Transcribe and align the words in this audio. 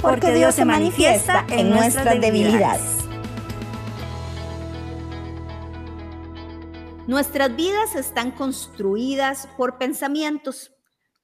porque 0.00 0.32
Dios 0.32 0.54
se 0.54 0.64
manifiesta 0.64 1.44
en 1.50 1.70
nuestras 1.70 2.20
debilidades. 2.20 2.98
Nuestras 7.06 7.56
vidas 7.56 7.96
están 7.96 8.32
construidas 8.32 9.48
por 9.56 9.78
pensamientos, 9.78 10.72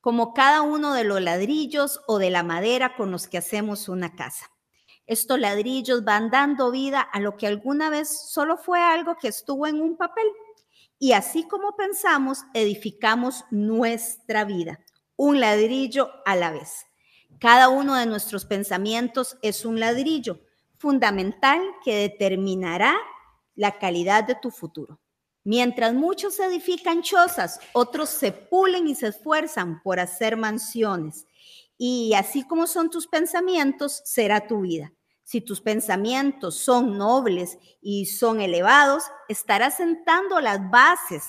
como 0.00 0.32
cada 0.32 0.62
uno 0.62 0.94
de 0.94 1.04
los 1.04 1.20
ladrillos 1.20 2.00
o 2.06 2.18
de 2.18 2.30
la 2.30 2.42
madera 2.42 2.96
con 2.96 3.10
los 3.10 3.28
que 3.28 3.38
hacemos 3.38 3.88
una 3.88 4.14
casa. 4.14 4.50
Estos 5.06 5.38
ladrillos 5.38 6.02
van 6.04 6.30
dando 6.30 6.70
vida 6.70 7.00
a 7.00 7.20
lo 7.20 7.36
que 7.36 7.46
alguna 7.46 7.90
vez 7.90 8.30
solo 8.30 8.56
fue 8.56 8.80
algo 8.80 9.16
que 9.16 9.28
estuvo 9.28 9.66
en 9.66 9.80
un 9.82 9.98
papel. 9.98 10.24
Y 10.98 11.12
así 11.12 11.46
como 11.46 11.76
pensamos, 11.76 12.44
edificamos 12.54 13.44
nuestra 13.50 14.44
vida, 14.44 14.80
un 15.16 15.40
ladrillo 15.40 16.10
a 16.24 16.34
la 16.36 16.50
vez. 16.50 16.86
Cada 17.44 17.68
uno 17.68 17.94
de 17.96 18.06
nuestros 18.06 18.46
pensamientos 18.46 19.36
es 19.42 19.66
un 19.66 19.78
ladrillo 19.78 20.40
fundamental 20.78 21.60
que 21.84 21.94
determinará 21.94 22.96
la 23.54 23.78
calidad 23.78 24.24
de 24.24 24.34
tu 24.34 24.50
futuro. 24.50 24.98
Mientras 25.44 25.92
muchos 25.92 26.40
edifican 26.40 27.02
chozas, 27.02 27.60
otros 27.74 28.08
se 28.08 28.32
pulen 28.32 28.88
y 28.88 28.94
se 28.94 29.08
esfuerzan 29.08 29.82
por 29.82 30.00
hacer 30.00 30.38
mansiones. 30.38 31.26
Y 31.76 32.14
así 32.14 32.44
como 32.44 32.66
son 32.66 32.88
tus 32.88 33.06
pensamientos, 33.06 34.00
será 34.06 34.46
tu 34.46 34.62
vida. 34.62 34.94
Si 35.22 35.42
tus 35.42 35.60
pensamientos 35.60 36.56
son 36.56 36.96
nobles 36.96 37.58
y 37.82 38.06
son 38.06 38.40
elevados, 38.40 39.04
estarás 39.28 39.76
sentando 39.76 40.40
las 40.40 40.70
bases 40.70 41.24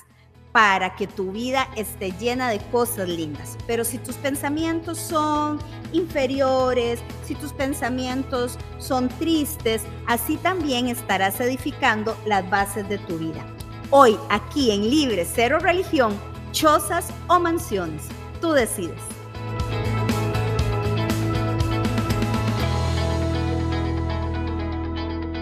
para 0.56 0.96
que 0.96 1.06
tu 1.06 1.32
vida 1.32 1.68
esté 1.76 2.12
llena 2.12 2.48
de 2.48 2.58
cosas 2.70 3.10
lindas. 3.10 3.58
Pero 3.66 3.84
si 3.84 3.98
tus 3.98 4.16
pensamientos 4.16 4.96
son 4.96 5.58
inferiores, 5.92 6.98
si 7.26 7.34
tus 7.34 7.52
pensamientos 7.52 8.58
son 8.78 9.10
tristes, 9.18 9.82
así 10.06 10.38
también 10.38 10.88
estarás 10.88 11.38
edificando 11.40 12.16
las 12.24 12.48
bases 12.48 12.88
de 12.88 12.96
tu 12.96 13.18
vida. 13.18 13.44
Hoy, 13.90 14.16
aquí 14.30 14.70
en 14.70 14.88
Libre 14.88 15.26
Cero 15.30 15.58
Religión, 15.58 16.18
chozas 16.52 17.08
o 17.28 17.38
mansiones, 17.38 18.04
tú 18.40 18.52
decides. 18.52 19.02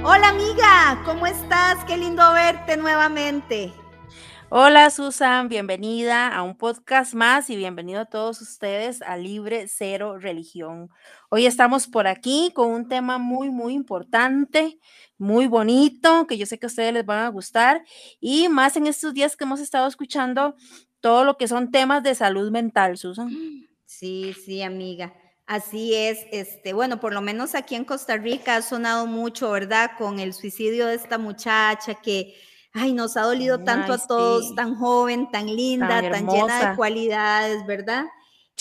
Hola 0.02 0.30
amiga, 0.30 1.00
¿cómo 1.04 1.24
estás? 1.24 1.84
Qué 1.84 1.96
lindo 1.96 2.32
verte 2.32 2.76
nuevamente. 2.76 3.83
Hola 4.56 4.88
Susan, 4.90 5.48
bienvenida 5.48 6.28
a 6.28 6.44
un 6.44 6.56
podcast 6.56 7.12
más 7.12 7.50
y 7.50 7.56
bienvenido 7.56 8.02
a 8.02 8.04
todos 8.04 8.40
ustedes 8.40 9.02
a 9.02 9.16
Libre 9.16 9.66
Cero 9.66 10.16
Religión. 10.16 10.90
Hoy 11.28 11.46
estamos 11.46 11.88
por 11.88 12.06
aquí 12.06 12.52
con 12.54 12.70
un 12.70 12.86
tema 12.88 13.18
muy, 13.18 13.50
muy 13.50 13.72
importante, 13.74 14.78
muy 15.18 15.48
bonito, 15.48 16.28
que 16.28 16.38
yo 16.38 16.46
sé 16.46 16.60
que 16.60 16.66
a 16.66 16.68
ustedes 16.68 16.94
les 16.94 17.04
van 17.04 17.24
a 17.24 17.28
gustar 17.30 17.82
y 18.20 18.48
más 18.48 18.76
en 18.76 18.86
estos 18.86 19.12
días 19.12 19.36
que 19.36 19.42
hemos 19.42 19.58
estado 19.58 19.88
escuchando 19.88 20.54
todo 21.00 21.24
lo 21.24 21.36
que 21.36 21.48
son 21.48 21.72
temas 21.72 22.04
de 22.04 22.14
salud 22.14 22.52
mental, 22.52 22.96
Susan. 22.96 23.30
Sí, 23.86 24.34
sí, 24.34 24.62
amiga. 24.62 25.12
Así 25.46 25.96
es, 25.96 26.26
este, 26.30 26.74
bueno, 26.74 27.00
por 27.00 27.12
lo 27.12 27.22
menos 27.22 27.56
aquí 27.56 27.74
en 27.74 27.84
Costa 27.84 28.18
Rica 28.18 28.54
ha 28.54 28.62
sonado 28.62 29.06
mucho, 29.08 29.50
¿verdad? 29.50 29.90
Con 29.98 30.20
el 30.20 30.32
suicidio 30.32 30.86
de 30.86 30.94
esta 30.94 31.18
muchacha 31.18 31.96
que 31.96 32.36
ay, 32.74 32.92
nos 32.92 33.16
ha 33.16 33.22
dolido 33.22 33.64
tanto 33.64 33.94
a 33.94 33.98
todos, 33.98 34.54
tan 34.54 34.74
joven, 34.74 35.30
tan 35.30 35.46
linda, 35.46 36.02
tan, 36.02 36.26
llena 36.26 36.70
de 36.70 36.76
cualidades, 36.76 37.64
¿verdad? 37.66 38.04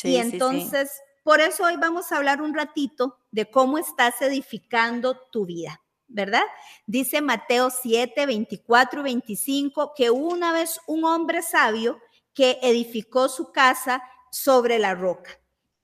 y 0.04 0.16
entonces, 0.16 0.92
por 1.24 1.42
eso 1.42 1.66
hoy 1.66 1.76
vamos 1.78 2.12
a 2.12 2.18
hablar 2.18 2.42
un 2.42 2.54
ratito 2.54 3.18
de 3.32 3.50
cómo 3.50 3.78
estás 3.78 4.22
edificando 4.22 5.18
tu 5.32 5.46
vida. 5.46 5.80
¿verdad? 6.14 6.44
Dice 6.86 7.22
Mateo 7.22 7.72
7, 7.72 8.28
24 8.28 9.00
y 9.00 9.04
25 9.04 9.94
que 9.96 10.12
una 10.12 10.54
vez 10.54 10.80
un 10.86 11.04
hombre 11.06 11.42
sabio 11.42 12.00
que 12.36 12.60
edificó 12.62 13.30
su 13.30 13.52
casa 13.52 14.04
sobre 14.32 14.78
la 14.78 14.94
roca 14.94 15.32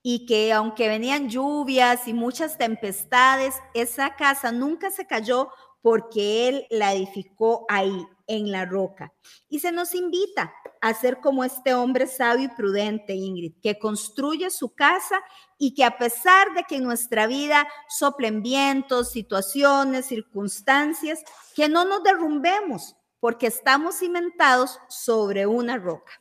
y 0.02 0.26
que 0.26 0.54
aunque 0.54 0.88
venían 0.88 1.30
lluvias 1.30 2.08
y 2.08 2.14
muchas 2.14 2.58
tempestades, 2.58 3.56
esa 3.74 4.16
casa 4.16 4.52
nunca 4.52 4.92
se 4.92 5.06
cayó 5.08 5.50
porque 5.82 6.48
él 6.48 6.68
la 6.70 6.94
edificó 6.94 7.66
ahí, 7.68 8.08
en 8.30 8.52
la 8.52 8.64
roca. 8.64 9.12
Y 9.50 9.60
se 9.60 9.72
nos 9.72 9.94
invita 9.96 10.54
a 10.80 10.94
ser 10.94 11.20
como 11.20 11.44
este 11.44 11.74
hombre 11.74 12.08
sabio 12.08 12.46
y 12.46 12.56
prudente, 12.56 13.14
Ingrid, 13.14 13.54
que 13.62 13.78
construye 13.78 14.50
su 14.52 14.74
casa 14.74 15.20
y 15.58 15.74
que 15.74 15.84
a 15.84 15.98
pesar 15.98 16.54
de 16.54 16.64
que 16.64 16.78
en 16.78 16.84
nuestra 16.84 17.28
vida 17.28 17.68
soplen 17.90 18.42
vientos, 18.42 19.12
situaciones, 19.12 20.06
circunstancias, 20.06 21.24
que 21.56 21.68
no 21.68 21.84
nos 21.84 22.04
derrumbemos 22.04 22.96
porque 23.20 23.48
estamos 23.48 23.98
cimentados 24.00 24.80
sobre 24.88 25.46
una 25.46 25.78
roca. 25.78 26.14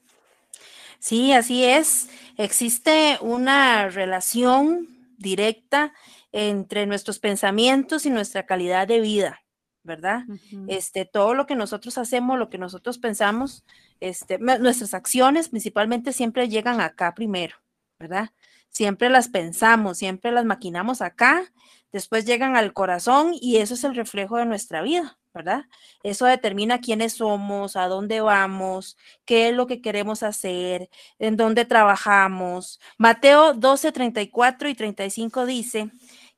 Sí, 0.99 1.33
así 1.33 1.65
es. 1.65 2.09
Existe 2.37 3.19
una 3.21 3.89
relación 3.89 4.89
directa 5.19 5.93
entre 6.33 6.87
nuestros 6.87 7.19
pensamientos 7.19 8.07
y 8.07 8.11
nuestra 8.11 8.47
calidad 8.47 8.89
de 8.89 9.01
vida. 9.01 9.41
¿Verdad? 9.88 10.25
Este, 10.69 11.06
todo 11.06 11.34
lo 11.34 11.47
que 11.47 11.56
nosotros 11.56 11.97
hacemos, 11.99 12.38
lo 12.38 12.50
que 12.50 12.59
nosotros 12.59 12.99
pensamos, 12.99 13.65
este, 13.99 14.38
nuestras 14.38 14.93
acciones 14.93 15.49
principalmente 15.49 16.12
siempre 16.12 16.49
llegan 16.49 16.81
acá 16.81 17.15
primero, 17.15 17.56
¿verdad? 17.99 18.31
Siempre 18.69 19.09
las 19.09 19.28
pensamos, 19.28 19.97
siempre 19.97 20.31
las 20.31 20.44
maquinamos 20.44 21.00
acá, 21.00 21.50
después 21.91 22.26
llegan 22.26 22.54
al 22.54 22.75
corazón 22.75 23.32
y 23.32 23.56
eso 23.56 23.75
es 23.75 23.82
el 23.82 23.97
reflejo 23.97 24.37
de 24.37 24.44
nuestra 24.44 24.82
vida, 24.82 25.19
¿verdad? 25.32 25.65
Eso 26.03 26.26
determina 26.26 26.82
quiénes 26.82 27.15
somos, 27.15 27.75
a 27.75 27.88
dónde 27.88 28.20
vamos, 28.20 28.99
qué 29.25 29.49
es 29.49 29.55
lo 29.55 29.66
que 29.66 29.81
queremos 29.81 30.22
hacer, 30.22 30.91
en 31.19 31.38
dónde 31.38 31.65
trabajamos. 31.65 32.78
Mateo 32.99 33.55
12, 33.55 33.91
34 33.91 34.69
y 34.69 34.75
35 34.75 35.47
dice 35.47 35.91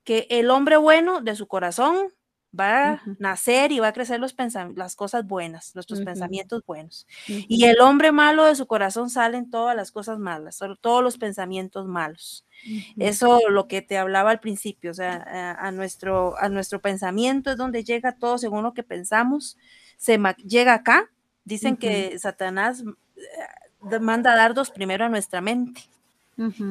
que 0.05 0.29
el 0.31 0.51
hombre 0.51 0.77
bueno 0.77 1.21
de 1.21 1.35
su 1.35 1.49
corazón 1.49 2.13
va 2.59 2.93
a 2.93 3.03
nacer 3.19 3.73
y 3.73 3.79
va 3.79 3.89
a 3.89 3.93
crecer 3.93 4.19
los 4.21 4.35
las 4.75 4.97
cosas 4.97 5.27
buenas, 5.27 5.75
nuestros 5.75 6.01
pensamientos 6.01 6.63
buenos. 6.67 7.07
Y 7.27 7.65
el 7.65 7.81
hombre 7.81 8.13
malo 8.13 8.45
de 8.45 8.55
su 8.55 8.67
corazón 8.67 9.11
salen 9.11 9.51
todas 9.51 9.77
las 9.77 9.93
cosas 9.93 10.19
malas, 10.19 10.61
todos 10.81 11.03
los 11.03 11.19
pensamientos 11.19 11.87
malos. 11.87 12.47
Eso 12.99 13.41
lo 13.49 13.69
que 13.69 13.83
te 13.83 13.99
hablaba 13.99 14.31
al 14.31 14.41
principio, 14.41 14.91
o 14.91 14.95
sea, 14.95 15.57
a, 15.59 15.71
nuestro, 15.71 16.37
a 16.39 16.49
nuestro 16.49 16.81
pensamiento 16.81 17.51
es 17.51 17.57
donde 17.57 17.85
llega 17.85 18.13
todo 18.13 18.39
según 18.39 18.63
lo 18.63 18.75
que 18.75 18.83
pensamos, 18.83 19.57
se 19.97 20.19
llega 20.45 20.75
acá. 20.75 21.11
Dicen 21.45 21.77
que 21.77 22.19
Satanás 22.19 22.85
eh, 23.17 23.99
manda 24.01 24.37
dardos 24.37 24.71
primero 24.71 25.05
a 25.05 25.09
nuestra 25.09 25.41
mente. 25.41 25.83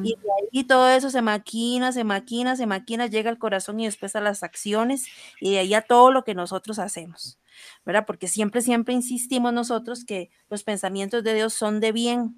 Y 0.02 0.16
de 0.16 0.28
ahí 0.52 0.64
todo 0.64 0.88
eso 0.88 1.10
se 1.10 1.22
maquina, 1.22 1.92
se 1.92 2.02
maquina, 2.02 2.56
se 2.56 2.66
maquina, 2.66 3.06
llega 3.06 3.30
al 3.30 3.38
corazón 3.38 3.78
y 3.78 3.84
después 3.84 4.16
a 4.16 4.20
las 4.20 4.42
acciones 4.42 5.06
y 5.40 5.52
de 5.52 5.58
ahí 5.60 5.74
a 5.74 5.82
todo 5.82 6.10
lo 6.10 6.24
que 6.24 6.34
nosotros 6.34 6.80
hacemos, 6.80 7.38
¿verdad? 7.86 8.04
Porque 8.04 8.26
siempre, 8.26 8.62
siempre 8.62 8.94
insistimos 8.94 9.52
nosotros 9.52 10.04
que 10.04 10.30
los 10.48 10.64
pensamientos 10.64 11.22
de 11.22 11.34
Dios 11.34 11.54
son 11.54 11.78
de 11.78 11.92
bien. 11.92 12.34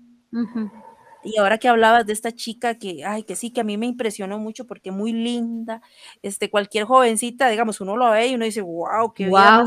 Y 1.24 1.38
ahora 1.38 1.58
que 1.58 1.68
hablabas 1.68 2.04
de 2.04 2.12
esta 2.12 2.32
chica 2.32 2.74
que, 2.74 3.04
ay, 3.04 3.22
que 3.22 3.36
sí, 3.36 3.50
que 3.50 3.60
a 3.60 3.64
mí 3.64 3.78
me 3.78 3.86
impresionó 3.86 4.38
mucho 4.38 4.66
porque 4.66 4.90
muy 4.90 5.12
linda, 5.12 5.80
este, 6.20 6.50
cualquier 6.50 6.84
jovencita, 6.84 7.48
digamos, 7.48 7.80
uno 7.80 7.96
lo 7.96 8.10
ve 8.10 8.26
y 8.26 8.34
uno 8.34 8.44
dice, 8.44 8.60
wow, 8.60 9.12
qué 9.14 9.28
wow. 9.28 9.64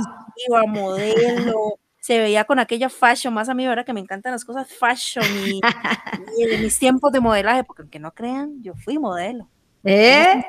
modelo, 0.68 1.80
se 2.06 2.20
veía 2.20 2.44
con 2.44 2.60
aquella 2.60 2.88
fashion, 2.88 3.34
más 3.34 3.50
a 3.50 3.56
mí 3.56 3.66
ahora 3.66 3.84
que 3.84 3.92
me 3.92 4.00
encantan 4.00 4.32
las 4.32 4.46
cosas 4.46 4.72
fashion 4.72 5.26
y, 5.48 5.60
de 6.46 6.60
mis 6.60 6.78
tiempos 6.78 7.12
de 7.12 7.20
modelaje, 7.20 7.64
porque 7.64 7.82
aunque 7.82 7.98
no 7.98 8.14
crean, 8.14 8.62
yo 8.62 8.76
fui 8.76 9.00
modelo. 9.00 9.50
¿Eh? 9.84 10.46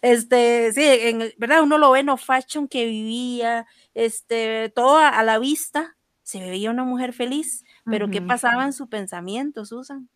Este, 0.00 0.72
sí, 0.72 0.80
en, 0.84 1.32
¿verdad? 1.38 1.64
Uno 1.64 1.76
lo 1.76 1.90
ve, 1.90 2.04
no 2.04 2.16
fashion 2.16 2.68
que 2.68 2.86
vivía, 2.86 3.66
este, 3.94 4.68
todo 4.72 4.98
a, 4.98 5.20
la 5.24 5.40
vista, 5.40 5.96
se 6.22 6.38
veía 6.38 6.70
una 6.70 6.84
mujer 6.84 7.14
feliz, 7.14 7.64
pero 7.84 8.08
¿qué 8.08 8.22
pasaba 8.22 8.64
en 8.64 8.72
su 8.72 8.88
pensamiento, 8.88 9.64
Susan? 9.64 10.08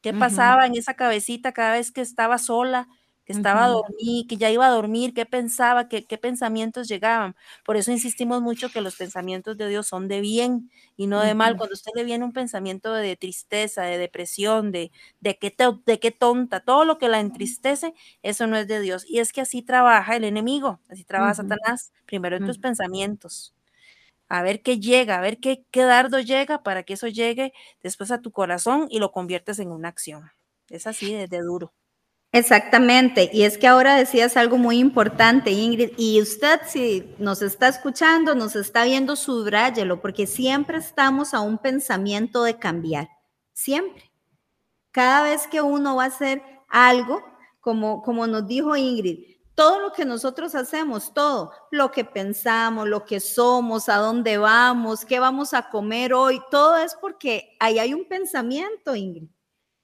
¿Qué 0.00 0.14
pasaba 0.14 0.64
en 0.64 0.74
esa 0.74 0.94
cabecita 0.94 1.52
cada 1.52 1.72
vez 1.72 1.92
que 1.92 2.00
estaba 2.00 2.38
sola? 2.38 2.88
Que 3.28 3.34
estaba 3.34 3.66
a 3.66 3.68
dormir, 3.68 4.26
que 4.26 4.38
ya 4.38 4.50
iba 4.50 4.66
a 4.66 4.70
dormir, 4.70 5.12
qué 5.12 5.26
pensaba, 5.26 5.86
qué, 5.86 6.06
qué, 6.06 6.16
pensamientos 6.16 6.88
llegaban. 6.88 7.36
Por 7.62 7.76
eso 7.76 7.92
insistimos 7.92 8.40
mucho 8.40 8.70
que 8.70 8.80
los 8.80 8.96
pensamientos 8.96 9.58
de 9.58 9.68
Dios 9.68 9.86
son 9.86 10.08
de 10.08 10.22
bien 10.22 10.70
y 10.96 11.08
no 11.08 11.20
de 11.20 11.34
mal. 11.34 11.58
Cuando 11.58 11.74
a 11.74 11.76
usted 11.76 11.92
le 11.94 12.04
viene 12.04 12.24
un 12.24 12.32
pensamiento 12.32 12.90
de 12.94 13.16
tristeza, 13.16 13.82
de 13.82 13.98
depresión, 13.98 14.72
de, 14.72 14.90
de, 15.20 15.36
qué, 15.36 15.54
de 15.84 16.00
qué 16.00 16.10
tonta, 16.10 16.60
todo 16.60 16.86
lo 16.86 16.96
que 16.96 17.10
la 17.10 17.20
entristece, 17.20 17.92
eso 18.22 18.46
no 18.46 18.56
es 18.56 18.66
de 18.66 18.80
Dios. 18.80 19.04
Y 19.06 19.18
es 19.18 19.34
que 19.34 19.42
así 19.42 19.60
trabaja 19.60 20.16
el 20.16 20.24
enemigo, 20.24 20.80
así 20.88 21.04
trabaja 21.04 21.34
Satanás, 21.34 21.92
primero 22.06 22.34
en 22.38 22.46
tus 22.46 22.56
pensamientos. 22.56 23.54
A 24.30 24.40
ver 24.40 24.62
qué 24.62 24.80
llega, 24.80 25.18
a 25.18 25.20
ver 25.20 25.38
qué, 25.38 25.66
qué 25.70 25.82
dardo 25.82 26.18
llega 26.20 26.62
para 26.62 26.82
que 26.82 26.94
eso 26.94 27.08
llegue 27.08 27.52
después 27.82 28.10
a 28.10 28.22
tu 28.22 28.32
corazón 28.32 28.86
y 28.88 29.00
lo 29.00 29.12
conviertes 29.12 29.58
en 29.58 29.70
una 29.70 29.88
acción. 29.88 30.30
Es 30.70 30.86
así 30.86 31.12
de, 31.12 31.28
de 31.28 31.40
duro. 31.40 31.74
Exactamente, 32.32 33.30
y 33.32 33.44
es 33.44 33.56
que 33.56 33.66
ahora 33.66 33.96
decías 33.96 34.36
algo 34.36 34.58
muy 34.58 34.78
importante, 34.78 35.50
Ingrid, 35.50 35.92
y 35.96 36.20
usted 36.20 36.60
si 36.66 37.14
nos 37.18 37.40
está 37.40 37.68
escuchando, 37.68 38.34
nos 38.34 38.54
está 38.54 38.84
viendo, 38.84 39.16
subráyelo, 39.16 40.02
porque 40.02 40.26
siempre 40.26 40.76
estamos 40.76 41.32
a 41.32 41.40
un 41.40 41.56
pensamiento 41.56 42.42
de 42.42 42.58
cambiar, 42.58 43.08
siempre. 43.54 44.12
Cada 44.90 45.22
vez 45.22 45.46
que 45.46 45.62
uno 45.62 45.96
va 45.96 46.04
a 46.04 46.08
hacer 46.08 46.42
algo, 46.68 47.22
como, 47.60 48.02
como 48.02 48.26
nos 48.26 48.46
dijo 48.46 48.76
Ingrid, 48.76 49.38
todo 49.54 49.80
lo 49.80 49.92
que 49.92 50.04
nosotros 50.04 50.54
hacemos, 50.54 51.14
todo, 51.14 51.52
lo 51.70 51.90
que 51.90 52.04
pensamos, 52.04 52.86
lo 52.86 53.06
que 53.06 53.20
somos, 53.20 53.88
a 53.88 53.96
dónde 53.96 54.36
vamos, 54.36 55.06
qué 55.06 55.18
vamos 55.18 55.54
a 55.54 55.70
comer 55.70 56.12
hoy, 56.12 56.42
todo 56.50 56.76
es 56.76 56.94
porque 56.94 57.56
ahí 57.58 57.78
hay 57.78 57.94
un 57.94 58.06
pensamiento, 58.06 58.94
Ingrid. 58.94 59.30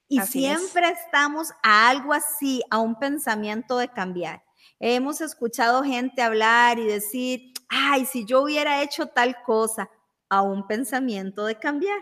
Y 0.08 0.20
siempre 0.20 0.88
estamos 0.88 1.50
a 1.62 1.88
algo 1.88 2.12
así, 2.12 2.62
a 2.70 2.78
un 2.78 2.98
pensamiento 2.98 3.78
de 3.78 3.88
cambiar. 3.88 4.44
Hemos 4.78 5.20
escuchado 5.20 5.82
gente 5.82 6.22
hablar 6.22 6.78
y 6.78 6.84
decir, 6.84 7.52
ay, 7.68 8.04
si 8.04 8.24
yo 8.24 8.42
hubiera 8.42 8.82
hecho 8.82 9.06
tal 9.06 9.42
cosa, 9.42 9.90
a 10.28 10.42
un 10.42 10.66
pensamiento 10.66 11.46
de 11.46 11.58
cambiar. 11.58 11.98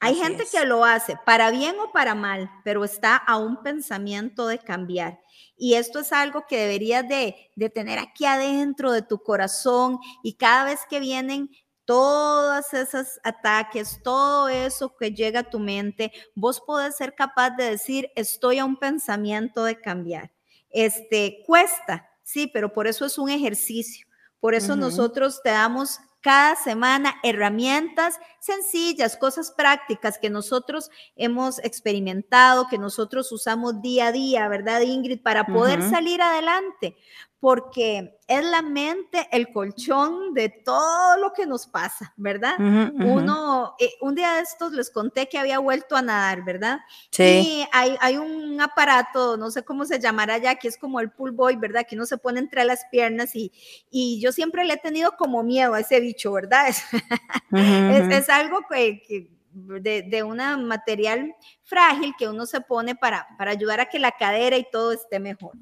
Hay 0.00 0.14
gente 0.14 0.44
que 0.50 0.64
lo 0.64 0.84
hace 0.84 1.18
para 1.26 1.50
bien 1.50 1.76
o 1.80 1.90
para 1.90 2.14
mal, 2.14 2.50
pero 2.62 2.84
está 2.84 3.16
a 3.16 3.36
un 3.36 3.62
pensamiento 3.62 4.46
de 4.46 4.58
cambiar. 4.58 5.20
Y 5.56 5.74
esto 5.74 6.00
es 6.00 6.12
algo 6.12 6.46
que 6.48 6.56
deberías 6.56 7.08
de, 7.08 7.50
de 7.56 7.68
tener 7.68 7.98
aquí 7.98 8.24
adentro 8.24 8.92
de 8.92 9.02
tu 9.02 9.22
corazón 9.22 9.98
y 10.22 10.34
cada 10.34 10.64
vez 10.64 10.80
que 10.88 11.00
vienen 11.00 11.50
todos 11.88 12.74
esos 12.74 13.18
ataques, 13.24 13.98
todo 14.04 14.50
eso 14.50 14.94
que 14.94 15.10
llega 15.10 15.40
a 15.40 15.48
tu 15.48 15.58
mente, 15.58 16.12
vos 16.34 16.60
podés 16.60 16.98
ser 16.98 17.14
capaz 17.14 17.52
de 17.56 17.64
decir, 17.64 18.10
estoy 18.14 18.58
a 18.58 18.66
un 18.66 18.76
pensamiento 18.76 19.64
de 19.64 19.80
cambiar. 19.80 20.30
Este 20.68 21.42
cuesta, 21.46 22.10
sí, 22.22 22.46
pero 22.46 22.74
por 22.74 22.88
eso 22.88 23.06
es 23.06 23.16
un 23.16 23.30
ejercicio. 23.30 24.06
Por 24.38 24.54
eso 24.54 24.76
nosotros 24.76 25.40
te 25.42 25.48
damos 25.48 25.98
cada 26.20 26.56
semana 26.56 27.14
herramientas 27.22 28.18
sencillas, 28.38 29.16
cosas 29.16 29.50
prácticas 29.56 30.18
que 30.18 30.28
nosotros 30.28 30.90
hemos 31.16 31.58
experimentado, 31.60 32.68
que 32.68 32.76
nosotros 32.76 33.32
usamos 33.32 33.80
día 33.80 34.08
a 34.08 34.12
día, 34.12 34.46
¿verdad, 34.48 34.82
Ingrid? 34.82 35.22
Para 35.22 35.46
poder 35.46 35.80
salir 35.88 36.20
adelante 36.20 36.96
porque 37.40 38.18
es 38.26 38.44
la 38.44 38.62
mente 38.62 39.28
el 39.30 39.52
colchón 39.52 40.34
de 40.34 40.48
todo 40.48 41.16
lo 41.18 41.32
que 41.32 41.46
nos 41.46 41.68
pasa, 41.68 42.12
¿verdad? 42.16 42.54
Uno, 42.58 43.76
eh, 43.78 43.92
un 44.00 44.16
día 44.16 44.34
de 44.34 44.40
estos 44.42 44.72
les 44.72 44.90
conté 44.90 45.28
que 45.28 45.38
había 45.38 45.60
vuelto 45.60 45.96
a 45.96 46.02
nadar, 46.02 46.44
¿verdad? 46.44 46.80
Sí. 47.12 47.22
Y 47.22 47.66
hay, 47.72 47.96
hay, 48.00 48.16
un 48.16 48.60
aparato, 48.60 49.36
no 49.36 49.52
sé 49.52 49.62
cómo 49.62 49.84
se 49.84 50.00
llamará 50.00 50.38
ya, 50.38 50.56
que 50.56 50.66
es 50.66 50.76
como 50.76 50.98
el 50.98 51.12
pull 51.12 51.30
boy, 51.30 51.56
¿verdad? 51.56 51.86
Que 51.88 51.94
uno 51.94 52.06
se 52.06 52.18
pone 52.18 52.40
entre 52.40 52.64
las 52.64 52.84
piernas 52.90 53.36
y, 53.36 53.52
y 53.88 54.20
yo 54.20 54.32
siempre 54.32 54.64
le 54.64 54.74
he 54.74 54.78
tenido 54.78 55.12
como 55.16 55.44
miedo 55.44 55.74
a 55.74 55.80
ese 55.80 56.00
bicho, 56.00 56.32
¿verdad? 56.32 56.66
Es, 57.50 58.14
es, 58.14 58.28
algo 58.28 58.60
que, 58.68 59.00
que 59.08 59.30
de, 59.52 60.02
de 60.02 60.22
un 60.22 60.38
material 60.66 61.34
frágil 61.62 62.14
que 62.18 62.28
uno 62.28 62.46
se 62.46 62.60
pone 62.60 62.94
para, 62.94 63.26
para 63.38 63.52
ayudar 63.52 63.80
a 63.80 63.88
que 63.88 63.98
la 63.98 64.12
cadera 64.12 64.56
y 64.56 64.68
todo 64.70 64.92
esté 64.92 65.18
mejor 65.18 65.52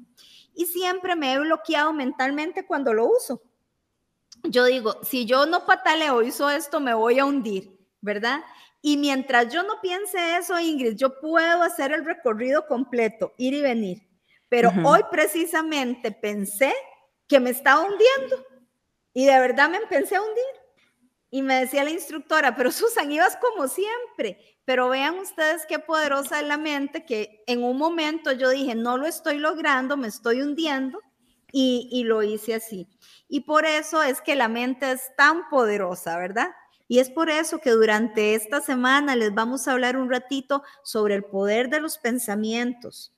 y 0.57 0.65
siempre 0.65 1.15
me 1.15 1.33
he 1.33 1.39
bloqueado 1.39 1.93
mentalmente 1.93 2.65
cuando 2.65 2.91
lo 2.91 3.05
uso. 3.05 3.41
Yo 4.43 4.65
digo, 4.65 4.97
si 5.03 5.25
yo 5.25 5.45
no 5.45 5.65
pataleo, 5.65 6.23
hizo 6.23 6.49
esto, 6.49 6.79
me 6.79 6.95
voy 6.95 7.19
a 7.19 7.25
hundir, 7.25 7.77
¿verdad? 8.01 8.41
Y 8.81 8.97
mientras 8.97 9.53
yo 9.53 9.61
no 9.63 9.79
piense 9.81 10.37
eso, 10.37 10.59
Ingrid, 10.59 10.95
yo 10.95 11.19
puedo 11.19 11.61
hacer 11.61 11.91
el 11.91 12.03
recorrido 12.03 12.65
completo, 12.65 13.33
ir 13.37 13.53
y 13.53 13.61
venir. 13.61 14.07
Pero 14.49 14.71
hoy 14.83 15.01
precisamente 15.11 16.11
pensé 16.11 16.73
que 17.27 17.39
me 17.39 17.51
estaba 17.51 17.81
hundiendo 17.81 18.45
y 19.13 19.25
de 19.25 19.39
verdad 19.39 19.69
me 19.69 19.77
empecé 19.77 20.15
a 20.15 20.21
hundir. 20.21 20.45
Y 21.29 21.41
me 21.41 21.59
decía 21.59 21.83
la 21.83 21.89
instructora, 21.89 22.55
pero 22.55 22.71
Susan, 22.71 23.11
ibas 23.11 23.37
como 23.37 23.67
siempre. 23.67 24.39
Pero 24.65 24.89
vean 24.89 25.17
ustedes 25.19 25.65
qué 25.67 25.79
poderosa 25.79 26.39
es 26.39 26.47
la 26.47 26.57
mente 26.57 27.05
que 27.05 27.43
en 27.47 27.63
un 27.63 27.77
momento 27.77 28.31
yo 28.31 28.49
dije, 28.49 28.75
no 28.75 28.97
lo 28.97 29.05
estoy 29.07 29.37
logrando, 29.37 29.97
me 29.97 30.07
estoy 30.07 30.41
hundiendo 30.41 30.99
y, 31.51 31.89
y 31.91 32.03
lo 32.03 32.23
hice 32.23 32.55
así. 32.55 32.87
Y 33.27 33.41
por 33.41 33.65
eso 33.65 34.03
es 34.03 34.21
que 34.21 34.35
la 34.35 34.47
mente 34.47 34.91
es 34.91 35.15
tan 35.15 35.49
poderosa, 35.49 36.17
¿verdad? 36.17 36.49
Y 36.87 36.99
es 36.99 37.09
por 37.09 37.29
eso 37.29 37.59
que 37.59 37.71
durante 37.71 38.33
esta 38.33 38.61
semana 38.61 39.15
les 39.15 39.33
vamos 39.33 39.67
a 39.67 39.73
hablar 39.73 39.97
un 39.97 40.09
ratito 40.09 40.63
sobre 40.83 41.15
el 41.15 41.25
poder 41.25 41.69
de 41.69 41.81
los 41.81 41.97
pensamientos. 41.97 43.16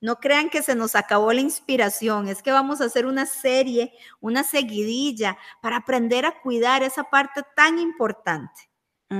No 0.00 0.16
crean 0.16 0.48
que 0.48 0.62
se 0.62 0.74
nos 0.74 0.94
acabó 0.94 1.32
la 1.32 1.42
inspiración, 1.42 2.28
es 2.28 2.42
que 2.42 2.52
vamos 2.52 2.80
a 2.80 2.84
hacer 2.84 3.04
una 3.06 3.26
serie, 3.26 3.92
una 4.20 4.44
seguidilla 4.44 5.36
para 5.60 5.76
aprender 5.76 6.24
a 6.24 6.40
cuidar 6.40 6.82
esa 6.82 7.04
parte 7.04 7.42
tan 7.54 7.78
importante 7.78 8.70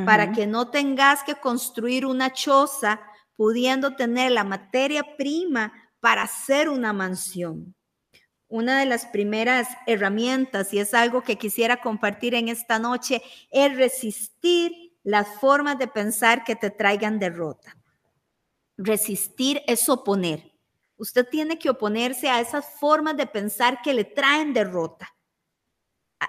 para 0.06 0.30
que 0.30 0.46
no 0.46 0.70
tengas 0.70 1.24
que 1.24 1.34
construir 1.34 2.06
una 2.06 2.32
choza 2.32 3.00
pudiendo 3.34 3.96
tener 3.96 4.30
la 4.30 4.44
materia 4.44 5.16
prima 5.16 5.72
para 5.98 6.22
hacer 6.22 6.68
una 6.68 6.92
mansión. 6.92 7.74
Una 8.46 8.78
de 8.78 8.86
las 8.86 9.06
primeras 9.06 9.68
herramientas, 9.86 10.72
y 10.72 10.78
es 10.78 10.94
algo 10.94 11.22
que 11.22 11.36
quisiera 11.36 11.80
compartir 11.80 12.34
en 12.34 12.48
esta 12.48 12.78
noche, 12.78 13.22
es 13.50 13.76
resistir 13.76 14.96
las 15.02 15.26
formas 15.40 15.78
de 15.78 15.88
pensar 15.88 16.44
que 16.44 16.54
te 16.54 16.70
traigan 16.70 17.18
derrota. 17.18 17.76
Resistir 18.76 19.62
es 19.66 19.88
oponer. 19.88 20.49
Usted 21.00 21.26
tiene 21.26 21.58
que 21.58 21.70
oponerse 21.70 22.28
a 22.28 22.40
esas 22.40 22.78
formas 22.78 23.16
de 23.16 23.26
pensar 23.26 23.80
que 23.80 23.94
le 23.94 24.04
traen 24.04 24.52
derrota. 24.52 25.08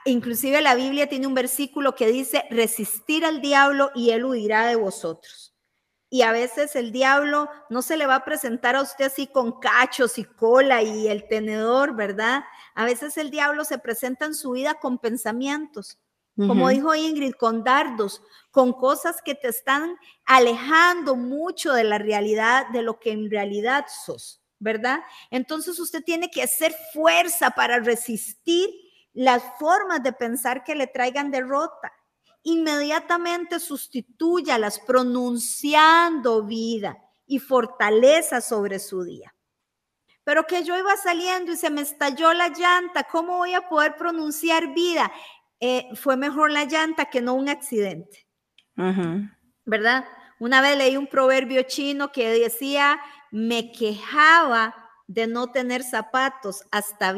Inclusive 0.06 0.62
la 0.62 0.76
Biblia 0.76 1.10
tiene 1.10 1.28
un 1.28 1.34
versículo 1.34 1.94
que 1.94 2.08
dice, 2.08 2.46
resistir 2.50 3.26
al 3.26 3.42
diablo 3.42 3.92
y 3.94 4.12
él 4.12 4.24
huirá 4.24 4.66
de 4.66 4.78
vosotros. 4.78 5.54
Y 6.10 6.22
a 6.22 6.32
veces 6.32 6.78
el 6.78 6.94
diablo 6.94 7.50
no 7.70 7.82
se 7.82 7.98
le 7.98 8.06
va 8.08 8.16
a 8.16 8.24
presentar 8.24 8.78
a 8.78 8.82
usted 8.82 9.08
así 9.08 9.28
con 9.28 9.60
cachos 9.60 10.18
y 10.18 10.24
cola 10.24 10.82
y 10.82 11.10
el 11.10 11.28
tenedor, 11.28 11.94
¿verdad? 11.94 12.46
A 12.74 12.86
veces 12.86 13.18
el 13.18 13.30
diablo 13.30 13.66
se 13.66 13.78
presenta 13.78 14.26
en 14.26 14.36
su 14.36 14.52
vida 14.52 14.76
con 14.76 15.00
pensamientos, 15.00 16.00
como 16.38 16.70
dijo 16.70 16.96
Ingrid, 16.96 17.34
con 17.34 17.64
dardos, 17.64 18.22
con 18.52 18.72
cosas 18.72 19.22
que 19.22 19.36
te 19.36 19.50
están 19.50 19.98
alejando 20.26 21.18
mucho 21.18 21.74
de 21.74 21.84
la 21.84 21.98
realidad, 21.98 22.70
de 22.70 22.82
lo 22.84 23.00
que 23.00 23.12
en 23.12 23.30
realidad 23.30 23.86
sos, 24.06 24.41
¿verdad? 24.62 25.02
Entonces 25.32 25.80
usted 25.80 26.04
tiene 26.04 26.30
que 26.30 26.44
hacer 26.44 26.74
fuerza 26.94 27.50
para 27.50 27.80
resistir 27.80 28.70
las 29.12 29.44
formas 29.60 30.02
de 30.04 30.14
pensar 30.14 30.64
que 30.64 30.76
le 30.76 30.88
traigan 30.88 31.32
derrota. 31.32 31.92
Inmediatamente 32.44 33.60
sustituyalas 33.60 34.80
pronunciando 34.80 36.44
vida 36.44 36.98
y 37.26 37.40
fortaleza 37.40 38.40
sobre 38.40 38.80
su 38.80 39.04
día. 39.04 39.34
Pero 40.24 40.46
que 40.46 40.64
yo 40.64 40.78
iba 40.78 40.96
saliendo 40.96 41.52
y 41.52 41.58
se 41.58 41.72
me 41.72 41.82
estalló 41.82 42.32
la 42.34 42.50
llanta, 42.50 43.04
¿cómo 43.04 43.38
voy 43.38 43.56
a 43.56 43.68
poder 43.68 43.96
pronunciar 43.96 44.74
vida? 44.76 45.12
Eh, 45.60 45.90
fue 45.96 46.16
mejor 46.18 46.52
la 46.52 46.66
llanta 46.66 47.06
que 47.06 47.22
no 47.22 47.34
un 47.34 47.50
accidente. 47.50 48.28
¿Verdad? 49.66 50.06
Una 50.40 50.62
vez 50.62 50.78
leí 50.78 50.98
un 50.98 51.08
proverbio 51.08 51.64
chino 51.64 52.12
que 52.12 52.30
decía, 52.30 53.00
me 53.32 53.72
quejaba 53.72 54.76
de 55.08 55.28
no 55.28 55.52
tener 55.52 55.84
zapatos 55.84 56.64
hasta 56.72 57.14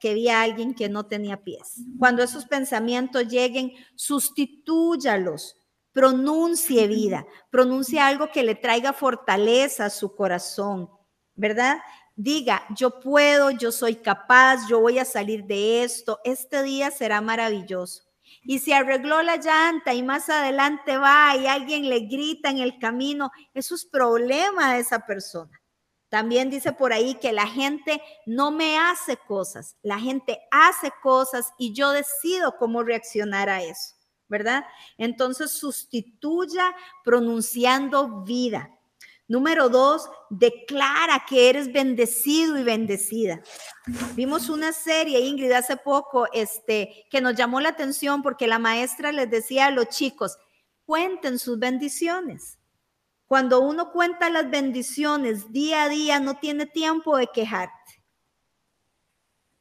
que 0.00 0.10
había 0.10 0.40
alguien 0.40 0.74
que 0.74 0.88
no 0.88 1.06
tenía 1.06 1.42
pies. 1.42 1.80
Cuando 1.98 2.22
esos 2.22 2.46
pensamientos 2.46 3.28
lleguen, 3.28 3.72
sustitúyalos, 3.94 5.56
pronuncie 5.92 6.86
vida, 6.86 7.26
pronuncie 7.50 8.00
algo 8.00 8.30
que 8.30 8.42
le 8.42 8.54
traiga 8.54 8.92
fortaleza 8.92 9.86
a 9.86 9.90
su 9.90 10.14
corazón, 10.14 10.90
¿verdad? 11.34 11.78
Diga, 12.14 12.62
yo 12.74 13.00
puedo, 13.00 13.50
yo 13.50 13.70
soy 13.70 13.96
capaz, 13.96 14.66
yo 14.68 14.80
voy 14.80 14.98
a 14.98 15.04
salir 15.04 15.44
de 15.44 15.84
esto, 15.84 16.18
este 16.24 16.62
día 16.62 16.90
será 16.90 17.20
maravilloso. 17.20 18.05
Y 18.46 18.60
si 18.60 18.72
arregló 18.72 19.22
la 19.22 19.36
llanta 19.36 19.92
y 19.92 20.02
más 20.02 20.28
adelante 20.28 20.96
va 20.96 21.36
y 21.36 21.46
alguien 21.46 21.88
le 21.88 22.00
grita 22.00 22.48
en 22.50 22.58
el 22.58 22.78
camino, 22.78 23.30
eso 23.54 23.74
es 23.74 23.84
problema 23.84 24.74
de 24.74 24.80
esa 24.80 25.00
persona. 25.00 25.60
También 26.08 26.50
dice 26.50 26.72
por 26.72 26.92
ahí 26.92 27.16
que 27.16 27.32
la 27.32 27.46
gente 27.46 28.00
no 28.24 28.52
me 28.52 28.78
hace 28.78 29.16
cosas, 29.16 29.76
la 29.82 29.98
gente 29.98 30.40
hace 30.52 30.92
cosas 31.02 31.52
y 31.58 31.72
yo 31.72 31.90
decido 31.90 32.56
cómo 32.58 32.84
reaccionar 32.84 33.48
a 33.48 33.62
eso, 33.62 33.96
¿verdad? 34.28 34.64
Entonces 34.96 35.50
sustituya 35.50 36.74
pronunciando 37.04 38.22
vida. 38.22 38.75
Número 39.28 39.68
dos, 39.68 40.08
declara 40.30 41.24
que 41.28 41.48
eres 41.50 41.72
bendecido 41.72 42.56
y 42.58 42.62
bendecida. 42.62 43.42
Vimos 44.14 44.48
una 44.48 44.72
serie, 44.72 45.18
Ingrid, 45.18 45.50
hace 45.50 45.76
poco, 45.76 46.28
este, 46.32 47.06
que 47.10 47.20
nos 47.20 47.34
llamó 47.34 47.60
la 47.60 47.70
atención 47.70 48.22
porque 48.22 48.46
la 48.46 48.60
maestra 48.60 49.10
les 49.10 49.28
decía 49.28 49.66
a 49.66 49.70
los 49.72 49.88
chicos, 49.88 50.38
cuenten 50.84 51.40
sus 51.40 51.58
bendiciones. 51.58 52.58
Cuando 53.26 53.60
uno 53.60 53.90
cuenta 53.90 54.30
las 54.30 54.48
bendiciones 54.48 55.50
día 55.52 55.84
a 55.84 55.88
día, 55.88 56.20
no 56.20 56.38
tiene 56.38 56.66
tiempo 56.66 57.16
de 57.16 57.26
quejarte. 57.26 57.74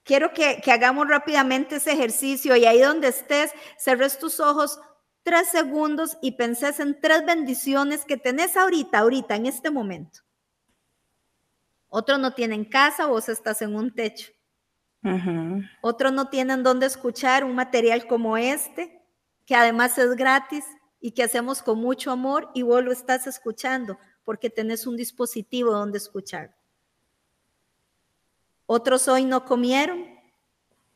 Quiero 0.03 0.31
que, 0.31 0.61
que 0.63 0.71
hagamos 0.71 1.07
rápidamente 1.07 1.77
ese 1.77 1.93
ejercicio 1.93 2.55
y 2.55 2.65
ahí 2.65 2.79
donde 2.79 3.07
estés, 3.07 3.51
cerres 3.79 4.19
tus 4.19 4.39
ojos 4.39 4.79
tres 5.25 5.49
segundos 5.49 6.19
y 6.21 6.33
penses 6.33 6.79
en 6.79 7.01
tres 7.01 7.25
bendiciones 7.25 8.05
que 8.05 8.15
tenés 8.15 8.55
ahorita, 8.55 8.99
ahorita, 8.99 9.35
en 9.35 9.47
este 9.47 9.71
momento. 9.71 10.19
Otros 11.89 12.19
no 12.19 12.33
tienen 12.35 12.63
casa, 12.63 13.07
vos 13.07 13.27
estás 13.27 13.63
en 13.63 13.75
un 13.75 13.93
techo. 13.93 14.31
Otros 15.81 16.13
no 16.13 16.29
tienen 16.29 16.61
dónde 16.61 16.85
escuchar 16.85 17.43
un 17.43 17.55
material 17.55 18.05
como 18.05 18.37
este, 18.37 19.01
que 19.47 19.55
además 19.55 19.97
es 19.97 20.15
gratis 20.15 20.63
y 20.99 21.11
que 21.11 21.23
hacemos 21.23 21.63
con 21.63 21.79
mucho 21.79 22.11
amor 22.11 22.51
y 22.53 22.61
vos 22.61 22.83
lo 22.83 22.91
estás 22.91 23.25
escuchando 23.25 23.97
porque 24.23 24.51
tenés 24.51 24.85
un 24.85 24.95
dispositivo 24.95 25.71
donde 25.71 25.97
escuchar. 25.97 26.55
Otros 28.67 29.07
hoy 29.07 29.25
no 29.25 29.43
comieron 29.43 30.05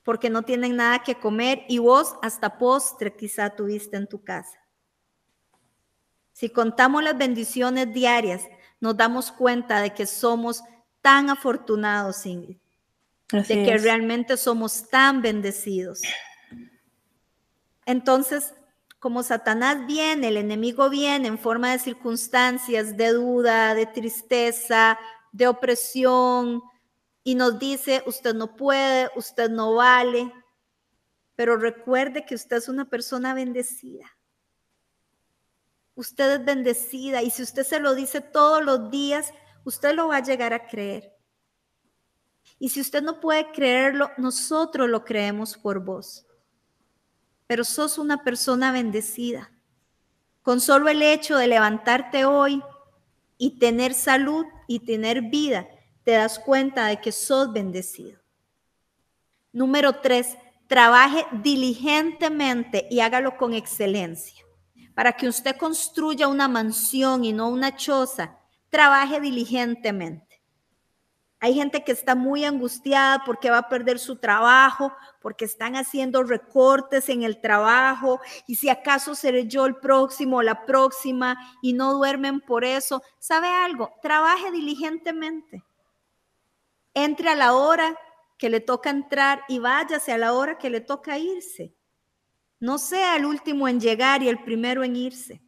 porque 0.10 0.32
no 0.32 0.42
tienen 0.42 0.76
nada 0.76 1.04
que 1.04 1.20
comer 1.20 1.66
y 1.70 1.78
vos 1.78 2.16
hasta 2.24 2.58
postre 2.58 3.16
quizá 3.16 3.52
tuviste 3.52 3.96
en 3.96 4.08
tu 4.08 4.24
casa. 4.24 4.58
Si 6.34 6.50
contamos 6.50 7.04
las 7.04 7.16
bendiciones 7.16 7.94
diarias, 7.94 8.42
nos 8.80 8.98
damos 8.98 9.32
cuenta 9.32 9.82
de 9.82 9.94
que 9.94 10.08
somos 10.08 10.64
tan 11.04 11.30
afortunados, 11.30 12.26
Ingrid, 12.26 12.58
de 13.32 13.64
que 13.64 13.78
realmente 13.78 14.36
somos 14.36 14.90
tan 14.90 15.22
bendecidos. 15.22 16.02
Entonces, 17.86 18.56
como 18.98 19.22
Satanás 19.22 19.86
viene, 19.86 20.30
el 20.30 20.38
enemigo 20.38 20.90
viene 20.90 21.28
en 21.28 21.38
forma 21.38 21.70
de 21.72 21.78
circunstancias, 21.78 22.98
de 22.98 23.14
duda, 23.14 23.76
de 23.76 23.86
tristeza, 23.86 24.98
de 25.32 25.48
opresión, 25.48 26.64
y 27.30 27.36
nos 27.36 27.60
dice, 27.60 28.02
usted 28.08 28.34
no 28.34 28.56
puede, 28.56 29.12
usted 29.16 29.52
no 29.52 29.76
vale, 29.76 30.34
pero 31.36 31.58
recuerde 31.58 32.26
que 32.26 32.34
usted 32.34 32.58
es 32.58 32.68
una 32.68 32.90
persona 32.90 33.36
bendecida. 33.36 34.18
Usted 35.94 36.40
es 36.40 36.44
bendecida 36.44 37.22
y 37.22 37.30
si 37.30 37.44
usted 37.44 37.64
se 37.64 37.80
lo 37.80 37.94
dice 37.94 38.22
todos 38.22 38.64
los 38.64 38.90
días, 38.90 39.32
usted 39.64 39.94
lo 39.94 40.08
va 40.08 40.18
a 40.18 40.24
llegar 40.24 40.54
a 40.54 40.66
creer. 40.66 41.14
Y 42.58 42.70
si 42.70 42.82
usted 42.82 43.04
no 43.04 43.20
puede 43.20 43.52
creerlo, 43.52 44.10
nosotros 44.18 44.90
lo 44.90 45.06
creemos 45.06 45.56
por 45.56 45.84
vos 45.84 46.26
pero 47.50 47.64
sos 47.64 47.98
una 47.98 48.24
persona 48.24 48.72
bendecida. 48.72 49.52
Con 50.44 50.62
solo 50.62 50.88
el 50.88 51.02
hecho 51.02 51.36
de 51.36 51.48
levantarte 51.48 52.24
hoy 52.24 52.62
y 53.40 53.58
tener 53.58 53.96
salud 53.96 54.46
y 54.68 54.82
tener 54.82 55.24
vida, 55.32 55.68
te 56.10 56.16
das 56.16 56.40
cuenta 56.40 56.88
de 56.88 57.00
que 57.00 57.12
sos 57.12 57.54
bendecido. 57.54 58.20
Número 59.54 60.02
tres, 60.02 60.40
trabaje 60.66 61.24
diligentemente 61.44 62.88
y 62.90 63.02
hágalo 63.02 63.38
con 63.38 63.54
excelencia. 63.54 64.44
Para 64.96 65.12
que 65.12 65.28
usted 65.28 65.56
construya 65.56 66.28
una 66.28 66.48
mansión 66.48 67.24
y 67.26 67.32
no 67.32 67.48
una 67.48 67.76
choza, 67.76 68.40
trabaje 68.70 69.20
diligentemente. 69.20 70.42
Hay 71.40 71.54
gente 71.54 71.84
que 71.84 71.92
está 71.92 72.16
muy 72.16 72.44
angustiada 72.44 73.22
porque 73.24 73.52
va 73.52 73.60
a 73.60 73.70
perder 73.70 74.00
su 74.00 74.16
trabajo, 74.16 74.92
porque 75.22 75.46
están 75.46 75.76
haciendo 75.76 76.24
recortes 76.24 77.08
en 77.10 77.22
el 77.22 77.40
trabajo 77.40 78.20
y 78.48 78.56
si 78.56 78.68
acaso 78.68 79.14
seré 79.14 79.46
yo 79.46 79.68
el 79.68 79.76
próximo 79.76 80.38
o 80.38 80.42
la 80.42 80.66
próxima 80.66 81.38
y 81.62 81.74
no 81.74 81.94
duermen 81.94 82.42
por 82.42 82.66
eso. 82.66 83.04
¿Sabe 83.20 83.50
algo? 83.50 83.94
Trabaje 84.02 84.52
diligentemente. 84.52 85.64
Entre 86.94 87.30
a 87.30 87.36
la 87.36 87.54
hora 87.54 87.96
que 88.38 88.50
le 88.50 88.60
toca 88.62 88.90
entrar 88.90 89.44
y 89.48 89.60
váyase 89.60 90.12
a 90.12 90.18
la 90.18 90.34
hora 90.34 90.58
que 90.58 90.70
le 90.70 90.82
toca 90.82 91.18
irse. 91.18 91.76
No 92.60 92.78
sea 92.78 93.16
el 93.16 93.26
último 93.26 93.68
en 93.68 93.80
llegar 93.80 94.24
y 94.24 94.30
el 94.30 94.44
primero 94.44 94.84
en 94.84 94.96
irse. 94.96 95.42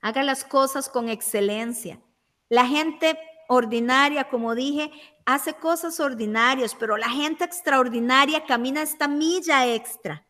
Haga 0.00 0.22
las 0.22 0.44
cosas 0.44 0.88
con 0.88 1.08
excelencia. 1.08 2.00
La 2.48 2.66
gente 2.66 3.18
ordinaria, 3.48 4.28
como 4.28 4.54
dije, 4.54 4.90
hace 5.24 5.54
cosas 5.54 6.00
ordinarias, 6.00 6.74
pero 6.74 6.96
la 6.96 7.08
gente 7.08 7.44
extraordinaria 7.44 8.44
camina 8.44 8.82
esta 8.82 9.08
milla 9.08 9.66
extra. 9.66 10.26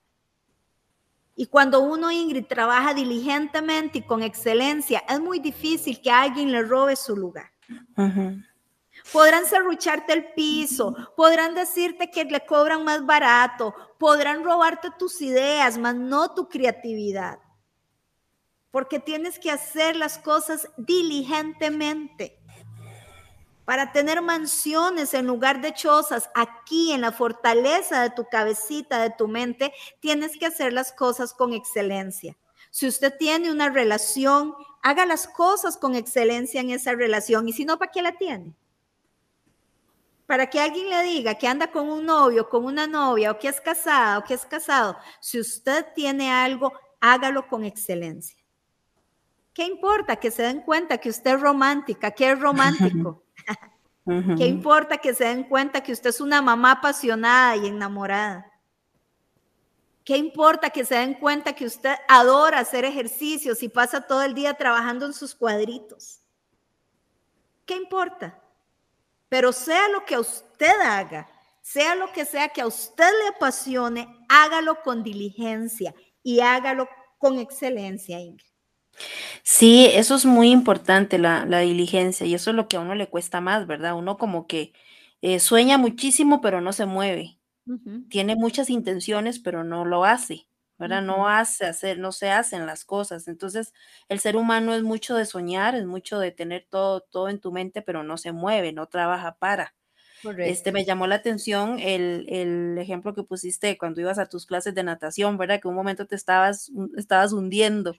Y 1.34 1.46
cuando 1.46 1.80
uno, 1.80 2.10
Ingrid, 2.10 2.46
trabaja 2.46 2.92
diligentemente 2.92 3.98
y 3.98 4.02
con 4.02 4.22
excelencia, 4.22 5.02
es 5.08 5.20
muy 5.20 5.38
difícil 5.38 6.00
que 6.00 6.10
alguien 6.10 6.52
le 6.52 6.62
robe 6.62 6.94
su 6.94 7.16
lugar. 7.16 7.50
Podrán 9.12 9.46
serrucharte 9.46 10.12
el 10.12 10.32
piso, 10.34 10.94
podrán 11.16 11.54
decirte 11.54 12.10
que 12.10 12.24
le 12.24 12.44
cobran 12.46 12.84
más 12.84 13.04
barato, 13.04 13.74
podrán 13.98 14.44
robarte 14.44 14.90
tus 14.98 15.20
ideas, 15.20 15.78
mas 15.78 15.94
no 15.94 16.34
tu 16.34 16.48
creatividad. 16.48 17.38
Porque 18.70 18.98
tienes 18.98 19.38
que 19.38 19.50
hacer 19.50 19.96
las 19.96 20.18
cosas 20.18 20.68
diligentemente 20.76 22.42
para 23.64 23.92
tener 23.92 24.20
mansiones 24.22 25.14
en 25.14 25.26
lugar 25.26 25.60
de 25.60 25.72
chozas 25.72 26.30
aquí 26.34 26.92
en 26.92 27.00
la 27.00 27.12
fortaleza 27.12 28.02
de 28.02 28.10
tu 28.10 28.26
cabecita, 28.26 29.00
de 29.00 29.10
tu 29.10 29.28
mente, 29.28 29.72
tienes 30.00 30.36
que 30.36 30.46
hacer 30.46 30.72
las 30.72 30.92
cosas 30.92 31.32
con 31.32 31.52
excelencia. 31.52 32.36
Si 32.70 32.88
usted 32.88 33.16
tiene 33.18 33.52
una 33.52 33.68
relación, 33.68 34.54
haga 34.82 35.06
las 35.06 35.28
cosas 35.28 35.76
con 35.76 35.94
excelencia 35.94 36.60
en 36.60 36.70
esa 36.70 36.92
relación. 36.92 37.48
Y 37.48 37.52
si 37.52 37.64
no, 37.64 37.78
¿para 37.78 37.92
qué 37.92 38.02
la 38.02 38.12
tiene? 38.12 38.54
Para 40.26 40.48
que 40.48 40.60
alguien 40.60 40.88
le 40.88 41.02
diga 41.02 41.34
que 41.34 41.46
anda 41.46 41.70
con 41.70 41.88
un 41.88 42.06
novio, 42.06 42.48
con 42.48 42.64
una 42.64 42.86
novia, 42.86 43.32
o 43.32 43.38
que 43.38 43.48
es 43.48 43.60
casada, 43.60 44.18
o 44.18 44.24
que 44.24 44.34
es 44.34 44.46
casado. 44.46 44.96
Si 45.20 45.38
usted 45.38 45.86
tiene 45.94 46.30
algo, 46.30 46.72
hágalo 47.00 47.46
con 47.48 47.64
excelencia. 47.64 48.42
¿Qué 49.52 49.64
importa 49.64 50.16
que 50.16 50.30
se 50.30 50.42
den 50.42 50.62
cuenta 50.62 50.98
que 50.98 51.10
usted 51.10 51.34
es 51.34 51.40
romántica, 51.40 52.10
que 52.10 52.30
es 52.30 52.38
romántico? 52.38 53.22
¿Qué 54.36 54.46
importa 54.46 54.98
que 54.98 55.14
se 55.14 55.24
den 55.24 55.44
cuenta 55.44 55.82
que 55.82 55.92
usted 55.92 56.10
es 56.10 56.20
una 56.20 56.42
mamá 56.42 56.72
apasionada 56.72 57.56
y 57.56 57.66
enamorada? 57.66 58.50
¿Qué 60.04 60.16
importa 60.16 60.70
que 60.70 60.84
se 60.84 60.96
den 60.96 61.14
cuenta 61.14 61.52
que 61.52 61.64
usted 61.64 61.94
adora 62.08 62.58
hacer 62.58 62.84
ejercicios 62.84 63.62
y 63.62 63.68
pasa 63.68 64.00
todo 64.00 64.22
el 64.22 64.34
día 64.34 64.54
trabajando 64.54 65.06
en 65.06 65.12
sus 65.12 65.34
cuadritos? 65.34 66.20
¿Qué 67.64 67.76
importa? 67.76 68.41
Pero 69.32 69.50
sea 69.50 69.88
lo 69.88 70.04
que 70.04 70.18
usted 70.18 70.78
haga, 70.84 71.26
sea 71.62 71.94
lo 71.94 72.12
que 72.12 72.26
sea 72.26 72.50
que 72.50 72.60
a 72.60 72.66
usted 72.66 73.08
le 73.22 73.28
apasione, 73.28 74.06
hágalo 74.28 74.82
con 74.82 75.02
diligencia 75.02 75.94
y 76.22 76.40
hágalo 76.40 76.86
con 77.16 77.38
excelencia, 77.38 78.20
Ingrid. 78.20 78.44
Sí, 79.42 79.88
eso 79.90 80.16
es 80.16 80.26
muy 80.26 80.50
importante, 80.50 81.16
la, 81.16 81.46
diligencia, 81.60 82.26
y 82.26 82.34
eso 82.34 82.50
es 82.50 82.56
lo 82.56 82.68
que 82.68 82.76
a 82.76 82.80
uno 82.80 82.94
le 82.94 83.08
cuesta 83.08 83.40
más, 83.40 83.66
¿verdad? 83.66 83.94
Uno 83.94 84.18
como 84.18 84.46
que 84.46 84.74
eh, 85.22 85.40
sueña 85.40 85.78
muchísimo, 85.78 86.42
pero 86.42 86.60
no 86.60 86.74
se 86.74 86.84
mueve. 86.84 87.38
Tiene 88.10 88.36
muchas 88.36 88.68
intenciones, 88.68 89.38
pero 89.38 89.64
no 89.64 89.86
lo 89.86 90.04
hace, 90.04 90.46
¿verdad? 90.78 91.02
No 91.02 91.28
hace 91.28 91.66
hacer, 91.66 91.98
no 91.98 92.12
se 92.12 92.30
hacen 92.30 92.66
las 92.66 92.84
cosas. 92.84 93.28
Entonces, 93.28 93.72
el 94.08 94.20
ser 94.20 94.36
humano 94.36 94.74
es 94.74 94.82
mucho 94.82 95.14
de 95.16 95.26
soñar, 95.26 95.74
es 95.74 95.86
mucho 95.86 96.18
de 96.18 96.32
tener 96.32 96.66
todo, 96.68 97.00
todo 97.02 97.28
en 97.28 97.40
tu 97.40 97.52
mente, 97.52 97.82
pero 97.82 98.02
no 98.02 98.16
se 98.16 98.32
mueve, 98.32 98.72
no 98.72 98.86
trabaja 98.86 99.36
para. 99.38 99.74
Este, 100.38 100.70
me 100.70 100.84
llamó 100.84 101.06
la 101.06 101.16
atención 101.16 101.78
el, 101.80 102.26
el, 102.28 102.78
ejemplo 102.78 103.12
que 103.12 103.24
pusiste 103.24 103.76
cuando 103.76 104.00
ibas 104.00 104.18
a 104.18 104.28
tus 104.28 104.46
clases 104.46 104.74
de 104.74 104.84
natación, 104.84 105.36
¿verdad? 105.36 105.60
Que 105.60 105.68
un 105.68 105.74
momento 105.74 106.06
te 106.06 106.14
estabas, 106.14 106.70
estabas 106.96 107.32
hundiendo. 107.32 107.96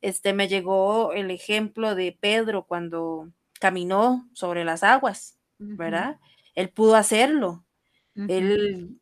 Este, 0.00 0.32
me 0.34 0.46
llegó 0.46 1.12
el 1.12 1.30
ejemplo 1.30 1.94
de 1.94 2.16
Pedro 2.18 2.66
cuando 2.66 3.30
caminó 3.58 4.28
sobre 4.34 4.64
las 4.64 4.84
aguas, 4.84 5.38
¿verdad? 5.58 6.20
Él 6.54 6.68
pudo 6.70 6.94
hacerlo. 6.94 7.64
Él 8.14 9.00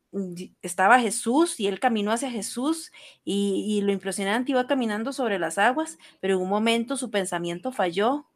estaba 0.63 1.01
Jesús 1.01 1.59
y 1.61 1.67
él 1.69 1.81
caminó 1.81 2.13
hacia 2.13 2.31
Jesús 2.31 2.93
y, 3.25 3.65
y, 3.67 3.81
lo 3.83 3.93
impresionante 3.93 4.53
iba 4.53 4.67
caminando 4.67 5.13
sobre 5.13 5.39
las 5.39 5.59
aguas, 5.59 5.99
pero 6.21 6.35
en 6.35 6.43
un 6.43 6.49
momento 6.49 6.97
su 6.97 7.11
pensamiento 7.11 7.73
falló 7.73 8.27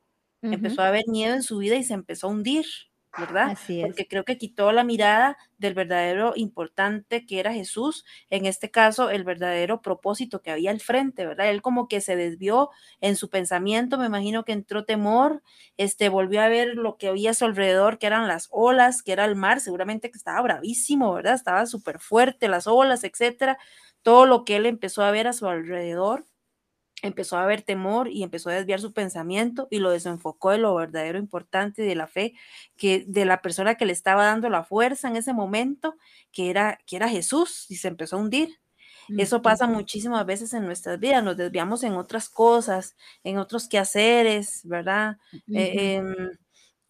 empezó 0.42 0.82
a 0.82 0.88
haber 0.88 1.04
miedo 1.08 1.34
en 1.34 1.42
su 1.42 1.58
vida 1.58 1.76
y 1.76 1.84
se 1.84 1.94
empezó 1.94 2.26
a 2.28 2.30
hundir. 2.30 2.66
¿Verdad? 3.16 3.50
Así 3.52 3.80
es. 3.80 3.86
Porque 3.86 4.06
creo 4.06 4.24
que 4.24 4.38
quitó 4.38 4.72
la 4.72 4.84
mirada 4.84 5.36
del 5.58 5.74
verdadero 5.74 6.32
importante 6.36 7.24
que 7.26 7.40
era 7.40 7.52
Jesús, 7.52 8.04
en 8.30 8.46
este 8.46 8.70
caso 8.70 9.10
el 9.10 9.24
verdadero 9.24 9.80
propósito 9.80 10.42
que 10.42 10.50
había 10.50 10.70
al 10.70 10.80
frente, 10.80 11.26
¿verdad? 11.26 11.48
Él 11.50 11.62
como 11.62 11.88
que 11.88 12.00
se 12.00 12.16
desvió 12.16 12.70
en 13.00 13.16
su 13.16 13.30
pensamiento, 13.30 13.98
me 13.98 14.06
imagino 14.06 14.44
que 14.44 14.52
entró 14.52 14.84
temor, 14.84 15.42
este 15.76 16.08
volvió 16.08 16.40
a 16.42 16.48
ver 16.48 16.74
lo 16.76 16.98
que 16.98 17.08
había 17.08 17.30
a 17.30 17.34
su 17.34 17.44
alrededor, 17.44 17.98
que 17.98 18.06
eran 18.06 18.28
las 18.28 18.48
olas, 18.50 19.02
que 19.02 19.12
era 19.12 19.24
el 19.24 19.36
mar, 19.36 19.60
seguramente 19.60 20.10
que 20.10 20.18
estaba 20.18 20.42
bravísimo, 20.42 21.12
¿verdad? 21.14 21.34
Estaba 21.34 21.66
súper 21.66 21.98
fuerte, 22.00 22.48
las 22.48 22.66
olas, 22.66 23.04
etcétera, 23.04 23.58
todo 24.02 24.26
lo 24.26 24.44
que 24.44 24.56
él 24.56 24.66
empezó 24.66 25.02
a 25.02 25.10
ver 25.10 25.26
a 25.26 25.32
su 25.32 25.46
alrededor 25.48 26.26
empezó 27.02 27.36
a 27.36 27.42
haber 27.42 27.62
temor 27.62 28.08
y 28.08 28.22
empezó 28.22 28.50
a 28.50 28.54
desviar 28.54 28.80
su 28.80 28.92
pensamiento 28.92 29.68
y 29.70 29.78
lo 29.78 29.90
desenfocó 29.90 30.50
de 30.50 30.58
lo 30.58 30.74
verdadero 30.74 31.18
importante 31.18 31.82
de 31.82 31.94
la 31.94 32.06
fe, 32.06 32.34
que 32.76 33.04
de 33.06 33.24
la 33.24 33.42
persona 33.42 33.74
que 33.74 33.86
le 33.86 33.92
estaba 33.92 34.24
dando 34.24 34.48
la 34.48 34.64
fuerza 34.64 35.08
en 35.08 35.16
ese 35.16 35.32
momento, 35.32 35.96
que 36.32 36.50
era, 36.50 36.78
que 36.86 36.96
era 36.96 37.08
Jesús, 37.08 37.66
y 37.68 37.76
se 37.76 37.88
empezó 37.88 38.16
a 38.16 38.20
hundir. 38.20 38.58
Eso 39.18 39.40
pasa 39.40 39.68
muchísimas 39.68 40.26
veces 40.26 40.52
en 40.52 40.66
nuestras 40.66 40.98
vidas, 40.98 41.22
nos 41.22 41.36
desviamos 41.36 41.84
en 41.84 41.92
otras 41.92 42.28
cosas, 42.28 42.96
en 43.22 43.38
otros 43.38 43.68
quehaceres, 43.68 44.62
¿verdad? 44.64 45.18
Eh, 45.52 45.94
em, 45.94 46.14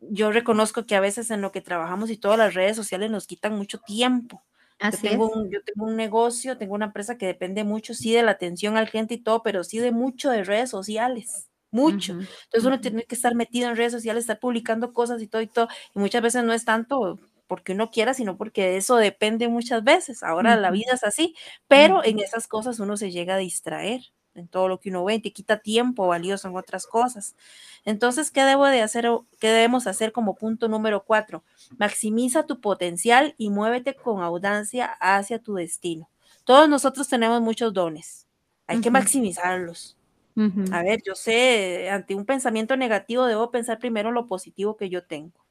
yo 0.00 0.32
reconozco 0.32 0.86
que 0.86 0.96
a 0.96 1.00
veces 1.00 1.30
en 1.30 1.42
lo 1.42 1.52
que 1.52 1.60
trabajamos 1.60 2.08
y 2.10 2.16
todas 2.16 2.38
las 2.38 2.54
redes 2.54 2.74
sociales 2.74 3.10
nos 3.10 3.26
quitan 3.26 3.54
mucho 3.54 3.80
tiempo 3.80 4.42
yo 4.88 4.98
tengo, 5.00 5.28
un, 5.28 5.50
yo 5.50 5.62
tengo 5.64 5.86
un 5.86 5.96
negocio, 5.96 6.58
tengo 6.58 6.74
una 6.74 6.86
empresa 6.86 7.18
que 7.18 7.26
depende 7.26 7.64
mucho, 7.64 7.94
sí, 7.94 8.12
de 8.12 8.22
la 8.22 8.32
atención 8.32 8.76
al 8.76 8.90
cliente 8.90 9.14
y 9.14 9.22
todo, 9.22 9.42
pero 9.42 9.64
sí 9.64 9.78
de 9.78 9.92
mucho 9.92 10.30
de 10.30 10.44
redes 10.44 10.70
sociales, 10.70 11.50
mucho. 11.70 12.12
Entonces 12.44 12.66
uno 12.66 12.80
tiene 12.80 13.04
que 13.04 13.14
estar 13.14 13.34
metido 13.34 13.68
en 13.68 13.76
redes 13.76 13.92
sociales, 13.92 14.22
estar 14.22 14.38
publicando 14.40 14.92
cosas 14.92 15.22
y 15.22 15.28
todo 15.28 15.42
y 15.42 15.48
todo, 15.48 15.68
y 15.94 15.98
muchas 15.98 16.22
veces 16.22 16.44
no 16.44 16.52
es 16.52 16.64
tanto 16.64 17.18
porque 17.46 17.72
uno 17.72 17.90
quiera, 17.90 18.12
sino 18.14 18.36
porque 18.36 18.76
eso 18.76 18.96
depende 18.96 19.48
muchas 19.48 19.84
veces. 19.84 20.22
Ahora 20.22 20.56
la 20.56 20.70
vida 20.70 20.92
es 20.94 21.04
así, 21.04 21.34
pero 21.68 22.04
en 22.04 22.18
esas 22.18 22.48
cosas 22.48 22.80
uno 22.80 22.96
se 22.96 23.10
llega 23.12 23.36
a 23.36 23.38
distraer 23.38 24.02
en 24.38 24.48
todo 24.48 24.68
lo 24.68 24.80
que 24.80 24.90
uno 24.90 25.04
ve 25.04 25.14
y 25.14 25.20
te 25.20 25.32
quita 25.32 25.58
tiempo 25.58 26.06
valioso 26.06 26.48
en 26.48 26.56
otras 26.56 26.86
cosas. 26.86 27.36
Entonces, 27.84 28.30
¿qué 28.30 28.42
debo 28.42 28.66
de 28.66 28.82
hacer 28.82 29.08
qué 29.38 29.48
debemos 29.48 29.86
hacer 29.86 30.12
como 30.12 30.34
punto 30.34 30.68
número 30.68 31.04
cuatro? 31.04 31.44
Maximiza 31.78 32.46
tu 32.46 32.60
potencial 32.60 33.34
y 33.38 33.50
muévete 33.50 33.94
con 33.94 34.22
audacia 34.22 34.96
hacia 35.00 35.38
tu 35.38 35.54
destino. 35.54 36.10
Todos 36.44 36.68
nosotros 36.68 37.08
tenemos 37.08 37.40
muchos 37.40 37.72
dones. 37.72 38.26
Hay 38.66 38.80
que 38.80 38.90
maximizarlos. 38.90 39.96
A 40.70 40.82
ver, 40.82 41.00
yo 41.04 41.14
sé, 41.14 41.88
ante 41.90 42.14
un 42.14 42.26
pensamiento 42.26 42.76
negativo 42.76 43.24
debo 43.24 43.50
pensar 43.50 43.78
primero 43.78 44.10
en 44.10 44.16
lo 44.16 44.26
positivo 44.26 44.76
que 44.76 44.90
yo 44.90 45.04
tengo. 45.04 45.46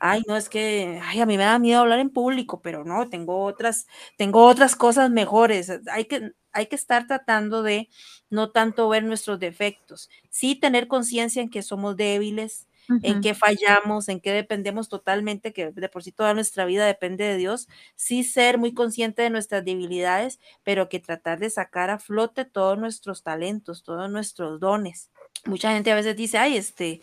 Ay, 0.00 0.22
no, 0.26 0.36
es 0.36 0.48
que, 0.48 1.00
ay, 1.02 1.20
a 1.20 1.26
mí 1.26 1.36
me 1.36 1.44
da 1.44 1.58
miedo 1.58 1.80
hablar 1.80 1.98
en 1.98 2.10
público, 2.10 2.60
pero 2.60 2.84
no, 2.84 3.08
tengo 3.08 3.44
otras, 3.44 3.86
tengo 4.16 4.44
otras 4.46 4.76
cosas 4.76 5.10
mejores. 5.10 5.72
Hay 5.90 6.06
que, 6.06 6.32
hay 6.58 6.66
que 6.66 6.76
estar 6.76 7.06
tratando 7.06 7.62
de 7.62 7.88
no 8.30 8.50
tanto 8.50 8.88
ver 8.88 9.04
nuestros 9.04 9.38
defectos, 9.38 10.10
sí 10.30 10.54
tener 10.56 10.88
conciencia 10.88 11.42
en 11.42 11.50
que 11.50 11.62
somos 11.62 11.96
débiles, 11.96 12.66
en 13.02 13.20
que 13.20 13.34
fallamos, 13.34 14.08
en 14.08 14.20
que 14.20 14.32
dependemos 14.32 14.88
totalmente, 14.88 15.52
que 15.52 15.70
de 15.70 15.88
por 15.88 16.02
sí 16.02 16.10
toda 16.10 16.34
nuestra 16.34 16.64
vida 16.64 16.86
depende 16.86 17.24
de 17.24 17.36
Dios, 17.36 17.68
sí 17.96 18.24
ser 18.24 18.58
muy 18.58 18.72
consciente 18.74 19.22
de 19.22 19.30
nuestras 19.30 19.64
debilidades, 19.64 20.40
pero 20.64 20.88
que 20.88 20.98
tratar 20.98 21.38
de 21.38 21.50
sacar 21.50 21.90
a 21.90 21.98
flote 21.98 22.44
todos 22.44 22.78
nuestros 22.78 23.22
talentos, 23.22 23.82
todos 23.82 24.10
nuestros 24.10 24.58
dones. 24.58 25.10
Mucha 25.44 25.72
gente 25.72 25.92
a 25.92 25.94
veces 25.94 26.16
dice, 26.16 26.38
ay, 26.38 26.56
este, 26.56 27.00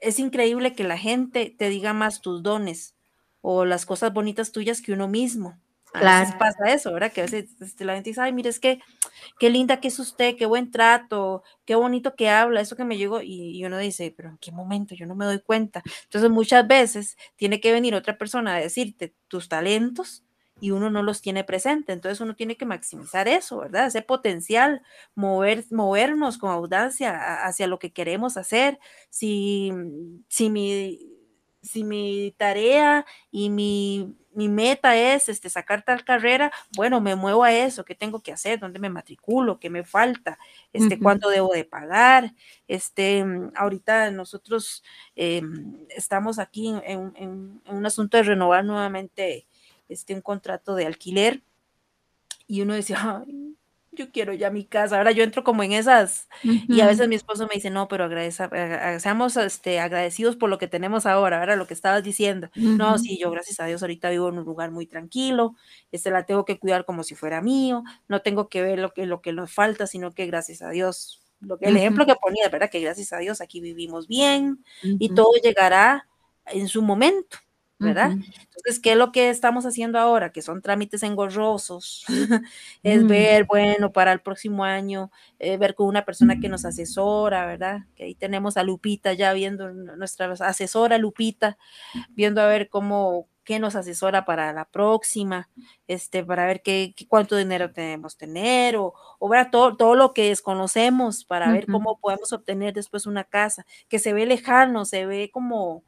es 0.00 0.18
increíble 0.18 0.74
que 0.74 0.84
la 0.84 0.98
gente 0.98 1.54
te 1.56 1.68
diga 1.68 1.92
más 1.92 2.20
tus 2.20 2.42
dones 2.42 2.94
o 3.42 3.64
las 3.64 3.86
cosas 3.86 4.12
bonitas 4.12 4.52
tuyas 4.52 4.80
que 4.80 4.92
uno 4.92 5.08
mismo. 5.08 5.58
Claro. 5.92 6.38
pasa 6.38 6.72
eso, 6.72 6.92
¿verdad? 6.92 7.12
Que 7.12 7.22
a 7.22 7.24
veces 7.24 7.50
este, 7.60 7.84
la 7.84 7.94
gente 7.94 8.10
dice, 8.10 8.20
ay, 8.20 8.32
mire, 8.32 8.48
es 8.48 8.60
que 8.60 8.80
qué 9.38 9.50
linda 9.50 9.80
que 9.80 9.88
es 9.88 9.98
usted, 9.98 10.36
qué 10.36 10.46
buen 10.46 10.70
trato, 10.70 11.42
qué 11.64 11.74
bonito 11.74 12.14
que 12.14 12.28
habla, 12.28 12.60
eso 12.60 12.76
que 12.76 12.84
me 12.84 12.96
llegó. 12.96 13.20
Y, 13.22 13.64
uno 13.64 13.78
dice, 13.78 14.12
pero 14.16 14.30
¿en 14.30 14.38
qué 14.38 14.52
momento? 14.52 14.94
Yo 14.94 15.06
no 15.06 15.14
me 15.14 15.24
doy 15.24 15.40
cuenta. 15.40 15.82
Entonces 16.04 16.30
muchas 16.30 16.66
veces 16.66 17.16
tiene 17.36 17.60
que 17.60 17.72
venir 17.72 17.94
otra 17.94 18.18
persona 18.18 18.54
a 18.54 18.60
decirte 18.60 19.14
tus 19.28 19.48
talentos 19.48 20.24
y 20.60 20.72
uno 20.72 20.90
no 20.90 21.02
los 21.02 21.22
tiene 21.22 21.42
presente. 21.42 21.92
Entonces 21.92 22.20
uno 22.20 22.36
tiene 22.36 22.56
que 22.56 22.66
maximizar 22.66 23.28
eso, 23.28 23.58
¿verdad? 23.58 23.86
Ese 23.86 24.02
potencial, 24.02 24.82
mover, 25.14 25.64
movernos 25.70 26.38
con 26.38 26.50
audacia 26.50 27.44
hacia 27.44 27.66
lo 27.66 27.78
que 27.78 27.92
queremos 27.92 28.36
hacer. 28.36 28.78
Si, 29.08 29.72
si 30.28 30.50
mi 30.50 31.10
si 31.62 31.84
mi 31.84 32.34
tarea 32.38 33.04
y 33.30 33.50
mi, 33.50 34.16
meta 34.34 34.96
es 34.96 35.28
este, 35.28 35.50
sacar 35.50 35.82
tal 35.82 36.04
carrera, 36.04 36.52
bueno, 36.76 37.00
me 37.00 37.16
muevo 37.16 37.44
a 37.44 37.52
eso, 37.52 37.84
¿qué 37.84 37.94
tengo 37.94 38.20
que 38.20 38.32
hacer? 38.32 38.60
¿Dónde 38.60 38.78
me 38.78 38.88
matriculo? 38.88 39.58
¿Qué 39.58 39.70
me 39.70 39.84
falta? 39.84 40.38
Este, 40.72 40.98
¿Cuánto 40.98 41.28
debo 41.28 41.52
de 41.52 41.64
pagar? 41.64 42.34
Este, 42.68 43.24
ahorita 43.54 44.10
nosotros 44.10 44.84
em, 45.16 45.78
estamos 45.88 46.38
aquí 46.38 46.72
en, 46.84 47.60
un 47.66 47.86
asunto 47.86 48.16
de 48.16 48.22
renovar 48.24 48.64
nuevamente 48.64 49.46
este, 49.88 50.14
un 50.14 50.20
contrato 50.20 50.74
de 50.74 50.86
alquiler 50.86 51.42
y 52.46 52.62
uno 52.62 52.74
decía, 52.74 53.22
Ay, 53.26 53.56
yo 53.92 54.10
quiero 54.12 54.32
ya 54.32 54.50
mi 54.50 54.64
casa. 54.64 54.96
Ahora 54.96 55.10
yo 55.12 55.24
entro 55.24 55.42
como 55.42 55.62
en 55.62 55.72
esas 55.72 56.28
y 56.42 56.80
a 56.80 56.86
veces 56.86 57.08
mi 57.08 57.16
esposo 57.16 57.46
me 57.46 57.54
dice, 57.54 57.70
no, 57.70 57.88
pero 57.88 58.04
agradeza, 58.04 58.48
seamos 59.00 59.36
este, 59.36 59.80
agradecidos 59.80 60.36
por 60.36 60.48
lo 60.48 60.58
que 60.58 60.68
tenemos 60.68 61.06
ahora, 61.06 61.40
ahora 61.40 61.56
lo 61.56 61.66
que 61.66 61.74
estabas 61.74 62.02
diciendo. 62.02 62.50
No, 62.54 62.98
sí, 62.98 63.18
yo 63.18 63.30
gracias 63.30 63.60
a 63.60 63.66
Dios 63.66 63.82
ahorita 63.82 64.10
vivo 64.10 64.28
en 64.28 64.38
un 64.38 64.44
lugar 64.44 64.70
muy 64.70 64.86
tranquilo, 64.86 65.56
este 65.90 66.10
la 66.10 66.24
tengo 66.24 66.44
que 66.44 66.58
cuidar 66.58 66.84
como 66.84 67.02
si 67.02 67.14
fuera 67.14 67.40
mío, 67.40 67.82
no 68.08 68.22
tengo 68.22 68.48
que 68.48 68.62
ver 68.62 68.78
lo 68.78 68.92
que, 68.92 69.06
lo 69.06 69.20
que 69.20 69.32
nos 69.32 69.52
falta, 69.52 69.86
sino 69.86 70.12
que 70.12 70.26
gracias 70.26 70.62
a 70.62 70.70
Dios, 70.70 71.22
lo 71.40 71.58
que, 71.58 71.66
el 71.66 71.76
ejemplo 71.76 72.06
que 72.06 72.14
ponía, 72.14 72.48
¿verdad? 72.48 72.70
Que 72.70 72.80
gracias 72.80 73.12
a 73.12 73.18
Dios 73.18 73.40
aquí 73.40 73.60
vivimos 73.60 74.06
bien 74.06 74.64
y 74.82 75.14
todo 75.14 75.32
llegará 75.42 76.06
en 76.46 76.68
su 76.68 76.82
momento. 76.82 77.38
¿Verdad? 77.80 78.12
Entonces, 78.12 78.78
¿qué 78.78 78.92
es 78.92 78.96
lo 78.98 79.10
que 79.10 79.30
estamos 79.30 79.64
haciendo 79.64 79.98
ahora? 79.98 80.32
Que 80.32 80.42
son 80.42 80.60
trámites 80.60 81.02
engorrosos, 81.02 82.04
es 82.82 83.06
ver, 83.06 83.46
bueno, 83.46 83.90
para 83.90 84.12
el 84.12 84.20
próximo 84.20 84.64
año, 84.64 85.10
eh, 85.38 85.56
ver 85.56 85.74
con 85.74 85.86
una 85.86 86.04
persona 86.04 86.38
que 86.38 86.50
nos 86.50 86.66
asesora, 86.66 87.46
¿verdad? 87.46 87.86
Que 87.96 88.04
ahí 88.04 88.14
tenemos 88.14 88.58
a 88.58 88.62
Lupita 88.62 89.14
ya 89.14 89.32
viendo, 89.32 89.72
nuestra 89.72 90.30
asesora 90.32 90.98
Lupita, 90.98 91.56
viendo 92.10 92.42
a 92.42 92.46
ver 92.46 92.68
cómo, 92.68 93.28
qué 93.44 93.58
nos 93.58 93.76
asesora 93.76 94.26
para 94.26 94.52
la 94.52 94.66
próxima, 94.66 95.48
este, 95.88 96.22
para 96.22 96.44
ver 96.44 96.60
qué, 96.60 96.94
cuánto 97.08 97.36
dinero 97.36 97.72
tenemos 97.72 98.18
tener, 98.18 98.76
o, 98.76 98.92
o 99.18 99.28
ver 99.30 99.50
todo, 99.50 99.78
todo 99.78 99.94
lo 99.94 100.12
que 100.12 100.28
desconocemos 100.28 101.24
para 101.24 101.50
ver 101.50 101.66
cómo 101.66 101.98
podemos 101.98 102.32
obtener 102.34 102.74
después 102.74 103.06
una 103.06 103.24
casa, 103.24 103.64
que 103.88 103.98
se 103.98 104.12
ve 104.12 104.26
lejano, 104.26 104.84
se 104.84 105.06
ve 105.06 105.30
como 105.32 105.82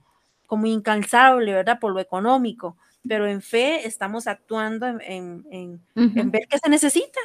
como 0.53 0.67
incansable, 0.67 1.51
¿verdad? 1.55 1.79
Por 1.81 1.95
lo 1.95 1.99
económico, 1.99 2.77
pero 3.09 3.27
en 3.27 3.41
fe 3.41 3.87
estamos 3.87 4.27
actuando 4.27 4.87
en, 4.87 5.47
en, 5.51 5.81
ver 6.31 6.43
qué 6.47 6.59
se 6.59 6.69
necesita. 6.69 7.19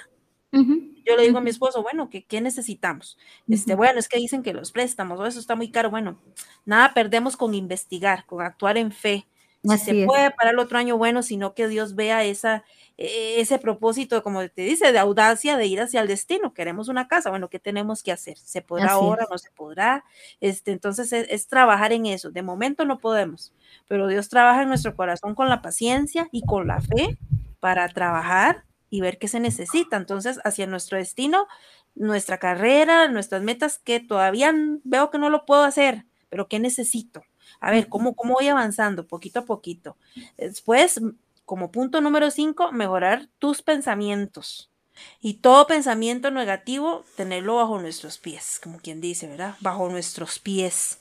Yo 0.50 1.18
le 1.18 1.24
digo 1.24 1.38
a 1.38 1.42
mi 1.42 1.50
esposo, 1.50 1.84
bueno, 1.84 2.10
¿qué, 2.10 2.24
qué 2.24 2.40
necesitamos? 2.40 3.18
Este, 3.50 3.76
bueno, 3.76 4.00
es 4.00 4.08
que 4.08 4.18
dicen 4.18 4.44
que 4.44 4.54
los 4.54 4.72
préstamos, 4.72 5.20
o 5.20 5.26
eso 5.26 5.42
está 5.42 5.58
muy 5.58 5.72
caro. 5.72 5.90
Bueno, 5.90 6.22
nada 6.64 6.94
perdemos 6.94 7.36
con 7.36 7.54
investigar, 7.54 8.26
con 8.26 8.46
actuar 8.46 8.78
en 8.78 8.94
fe. 8.94 9.28
Si 9.68 9.78
se 9.78 10.06
puede 10.06 10.32
para 10.32 10.52
el 10.52 10.60
otro 10.60 10.78
año, 10.78 10.98
bueno, 10.98 11.24
sino 11.24 11.54
que 11.54 11.68
Dios 11.68 11.96
vea 11.96 12.24
esa, 12.24 12.64
e-, 12.98 13.40
ese 13.40 13.60
propósito, 13.60 14.24
como 14.24 14.48
te 14.50 14.62
dice, 14.64 14.92
de 14.92 15.00
audacia 15.00 15.58
de 15.58 15.66
ir 15.68 15.82
hacia 15.82 16.02
el 16.02 16.08
destino. 16.08 16.54
Queremos 16.54 16.88
una 16.88 17.08
casa, 17.08 17.30
bueno, 17.30 17.50
¿qué 17.50 17.60
tenemos 17.60 18.04
que 18.04 18.12
hacer? 18.12 18.38
¿Se 18.38 18.62
podrá 18.62 18.92
ahora? 18.92 19.28
¿No 19.30 19.38
se 19.38 19.52
podrá? 19.52 20.04
Este, 20.42 20.72
entonces 20.72 21.12
es, 21.14 21.48
trabajar 21.48 21.94
en 21.94 22.06
eso. 22.06 22.32
De 22.32 22.42
momento 22.42 22.86
no 22.86 23.00
podemos, 23.00 23.54
pero 23.88 24.08
Dios 24.08 24.30
trabaja 24.30 24.64
en 24.64 24.70
nuestro 24.70 24.96
corazón 24.96 25.36
con 25.36 25.50
la 25.50 25.62
paciencia 25.62 26.28
y 26.32 26.44
con 26.44 26.68
la 26.68 26.82
fe 26.82 27.18
para 27.60 27.88
trabajar 27.90 28.64
y 28.90 29.02
ver 29.02 29.18
qué 29.18 29.28
se 29.28 29.40
necesita. 29.40 29.98
Entonces, 29.98 30.40
hacia 30.44 30.66
nuestro 30.66 30.98
destino, 30.98 31.48
nuestra 31.96 32.38
carrera, 32.38 33.08
nuestras 33.10 33.42
metas, 33.42 33.80
que 33.80 34.00
todavía 34.00 34.54
veo 34.84 35.10
que 35.10 35.18
no 35.18 35.30
lo 35.30 35.46
puedo 35.46 35.64
hacer, 35.64 36.06
pero 36.30 36.48
¿qué 36.48 36.60
necesito? 36.60 37.22
A 37.60 37.72
ver, 37.72 37.90
¿cómo, 37.90 38.16
cómo 38.16 38.36
voy 38.36 38.48
avanzando 38.48 39.08
poquito 39.08 39.40
a 39.40 39.46
poquito? 39.46 39.98
Después 40.38 41.00
como 41.46 41.72
punto 41.72 42.02
número 42.02 42.30
cinco, 42.30 42.74
mejorar 42.74 43.30
tus 43.40 43.62
pensamientos. 43.62 44.70
Y 45.22 45.36
todo 45.36 45.66
pensamiento 45.66 46.30
negativo, 46.30 47.06
tenerlo 47.16 47.56
bajo 47.56 47.80
nuestros 47.80 48.18
pies, 48.18 48.60
como 48.62 48.80
quien 48.80 49.00
dice, 49.00 49.28
¿verdad? 49.28 49.56
Bajo 49.62 49.88
nuestros 49.90 50.40
pies. 50.40 51.00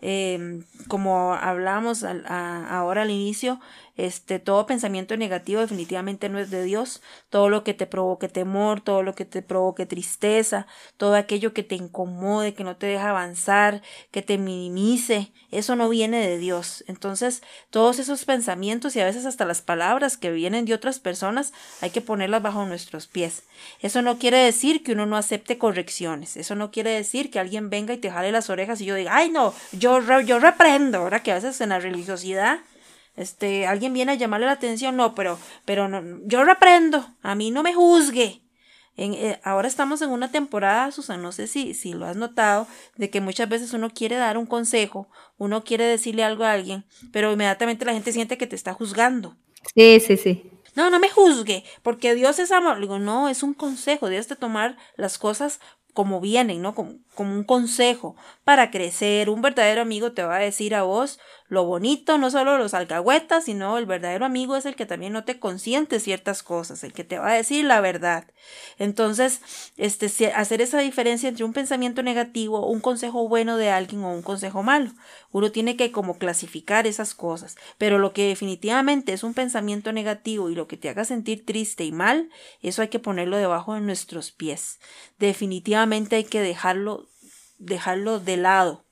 Em, 0.00 0.64
como 0.88 1.34
hablamos 1.34 2.04
ahora 2.04 3.02
al 3.02 3.10
inicio, 3.10 3.60
Este, 3.96 4.38
todo 4.38 4.66
pensamiento 4.66 5.16
negativo 5.16 5.60
definitivamente 5.60 6.28
no 6.28 6.38
es 6.38 6.50
de 6.50 6.64
Dios. 6.64 7.02
Todo 7.28 7.48
lo 7.48 7.62
que 7.62 7.74
te 7.74 7.86
provoque 7.86 8.28
temor, 8.28 8.80
todo 8.80 9.02
lo 9.02 9.14
que 9.14 9.24
te 9.24 9.42
provoque 9.42 9.84
tristeza, 9.84 10.66
todo 10.96 11.14
aquello 11.14 11.52
que 11.52 11.62
te 11.62 11.74
incomode, 11.74 12.54
que 12.54 12.64
no 12.64 12.76
te 12.76 12.86
deja 12.86 13.10
avanzar, 13.10 13.82
que 14.10 14.22
te 14.22 14.38
minimice, 14.38 15.32
eso 15.50 15.76
no 15.76 15.88
viene 15.88 16.26
de 16.26 16.38
Dios. 16.38 16.84
Entonces, 16.86 17.42
todos 17.70 17.98
esos 17.98 18.24
pensamientos 18.24 18.96
y 18.96 19.00
a 19.00 19.04
veces 19.04 19.26
hasta 19.26 19.44
las 19.44 19.60
palabras 19.60 20.16
que 20.16 20.30
vienen 20.30 20.64
de 20.64 20.74
otras 20.74 20.98
personas, 20.98 21.52
hay 21.80 21.90
que 21.90 22.00
ponerlas 22.00 22.42
bajo 22.42 22.64
nuestros 22.64 23.06
pies. 23.06 23.42
Eso 23.80 24.00
no 24.00 24.18
quiere 24.18 24.38
decir 24.38 24.82
que 24.82 24.92
uno 24.92 25.06
no 25.06 25.16
acepte 25.16 25.58
correcciones. 25.58 26.36
Eso 26.36 26.54
no 26.54 26.70
quiere 26.70 26.90
decir 26.90 27.30
que 27.30 27.38
alguien 27.38 27.68
venga 27.68 27.92
y 27.92 27.98
te 27.98 28.10
jale 28.10 28.32
las 28.32 28.48
orejas 28.48 28.80
y 28.80 28.86
yo 28.86 28.94
diga, 28.94 29.14
ay 29.14 29.30
no, 29.30 29.52
yo, 29.72 30.00
yo 30.20 30.38
reprendo, 30.38 30.98
ahora 30.98 31.22
que 31.22 31.32
a 31.32 31.36
veces 31.36 31.60
en 31.60 31.70
la 31.70 31.78
religiosidad 31.78 32.60
este, 33.16 33.66
alguien 33.66 33.92
viene 33.92 34.12
a 34.12 34.16
llamarle 34.16 34.46
la 34.46 34.52
atención, 34.52 34.96
no, 34.96 35.14
pero, 35.14 35.38
pero 35.64 35.88
no, 35.88 36.20
yo 36.24 36.44
reprendo, 36.44 37.06
a 37.22 37.34
mí 37.34 37.50
no 37.50 37.62
me 37.62 37.74
juzgue. 37.74 38.42
En, 38.94 39.14
eh, 39.14 39.40
ahora 39.42 39.68
estamos 39.68 40.02
en 40.02 40.10
una 40.10 40.30
temporada, 40.30 40.90
Susan, 40.92 41.22
no 41.22 41.32
sé 41.32 41.46
si, 41.46 41.72
si 41.72 41.94
lo 41.94 42.06
has 42.06 42.16
notado, 42.16 42.66
de 42.96 43.08
que 43.08 43.20
muchas 43.20 43.48
veces 43.48 43.72
uno 43.72 43.90
quiere 43.90 44.16
dar 44.16 44.36
un 44.36 44.46
consejo, 44.46 45.08
uno 45.38 45.64
quiere 45.64 45.84
decirle 45.84 46.24
algo 46.24 46.44
a 46.44 46.52
alguien, 46.52 46.84
pero 47.10 47.32
inmediatamente 47.32 47.84
la 47.84 47.94
gente 47.94 48.12
siente 48.12 48.36
que 48.36 48.46
te 48.46 48.56
está 48.56 48.74
juzgando. 48.74 49.36
Sí, 49.74 50.00
sí, 50.00 50.16
sí. 50.16 50.50
No, 50.74 50.90
no 50.90 50.98
me 50.98 51.10
juzgue, 51.10 51.64
porque 51.82 52.14
Dios 52.14 52.38
es 52.38 52.50
amor. 52.50 52.80
Digo, 52.80 52.98
no, 52.98 53.28
es 53.28 53.42
un 53.42 53.54
consejo, 53.54 54.08
debes 54.08 54.28
de 54.28 54.36
tomar 54.36 54.76
las 54.96 55.18
cosas 55.18 55.60
como 55.92 56.20
vienen, 56.20 56.62
¿no? 56.62 56.74
Como, 56.74 56.94
como, 57.14 57.34
un 57.34 57.44
consejo 57.44 58.16
para 58.44 58.70
crecer. 58.70 59.30
Un 59.30 59.42
verdadero 59.42 59.82
amigo 59.82 60.12
te 60.12 60.22
va 60.22 60.36
a 60.36 60.40
decir 60.40 60.74
a 60.74 60.82
vos 60.82 61.18
lo 61.52 61.66
bonito, 61.66 62.16
no 62.16 62.30
solo 62.30 62.56
los 62.56 62.72
alcahuetas, 62.72 63.44
sino 63.44 63.76
el 63.76 63.84
verdadero 63.84 64.24
amigo 64.24 64.56
es 64.56 64.64
el 64.64 64.74
que 64.74 64.86
también 64.86 65.12
no 65.12 65.24
te 65.24 65.38
consiente 65.38 66.00
ciertas 66.00 66.42
cosas, 66.42 66.82
el 66.82 66.94
que 66.94 67.04
te 67.04 67.18
va 67.18 67.28
a 67.28 67.34
decir 67.34 67.66
la 67.66 67.82
verdad. 67.82 68.24
Entonces, 68.78 69.42
este, 69.76 70.32
hacer 70.32 70.62
esa 70.62 70.78
diferencia 70.78 71.28
entre 71.28 71.44
un 71.44 71.52
pensamiento 71.52 72.02
negativo, 72.02 72.66
un 72.66 72.80
consejo 72.80 73.28
bueno 73.28 73.58
de 73.58 73.68
alguien 73.68 74.02
o 74.02 74.14
un 74.14 74.22
consejo 74.22 74.62
malo. 74.62 74.92
Uno 75.30 75.52
tiene 75.52 75.76
que 75.76 75.92
como 75.92 76.16
clasificar 76.16 76.86
esas 76.86 77.14
cosas. 77.14 77.56
Pero 77.76 77.98
lo 77.98 78.14
que 78.14 78.28
definitivamente 78.28 79.12
es 79.12 79.22
un 79.22 79.34
pensamiento 79.34 79.92
negativo 79.92 80.48
y 80.48 80.54
lo 80.54 80.66
que 80.66 80.78
te 80.78 80.88
haga 80.88 81.04
sentir 81.04 81.44
triste 81.44 81.84
y 81.84 81.92
mal, 81.92 82.30
eso 82.62 82.80
hay 82.80 82.88
que 82.88 82.98
ponerlo 82.98 83.36
debajo 83.36 83.74
de 83.74 83.82
nuestros 83.82 84.30
pies. 84.30 84.80
Definitivamente 85.18 86.16
hay 86.16 86.24
que 86.24 86.40
dejarlo, 86.40 87.10
dejarlo 87.62 88.20
de 88.20 88.36
lado 88.36 88.84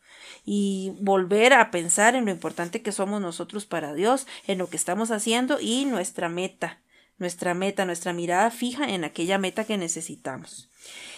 y 0.44 0.92
volver 1.00 1.52
a 1.52 1.70
pensar 1.70 2.14
en 2.14 2.24
lo 2.24 2.30
importante 2.30 2.82
que 2.82 2.92
somos 2.92 3.20
nosotros 3.20 3.66
para 3.66 3.94
Dios, 3.94 4.26
en 4.46 4.58
lo 4.58 4.68
que 4.68 4.76
estamos 4.76 5.10
haciendo 5.10 5.58
y 5.60 5.84
nuestra 5.84 6.28
meta, 6.28 6.80
nuestra 7.18 7.54
meta, 7.54 7.84
nuestra 7.84 8.12
mirada 8.12 8.50
fija 8.50 8.86
en 8.86 9.04
aquella 9.04 9.38
meta 9.38 9.64
que 9.64 9.76
necesitamos. 9.76 10.70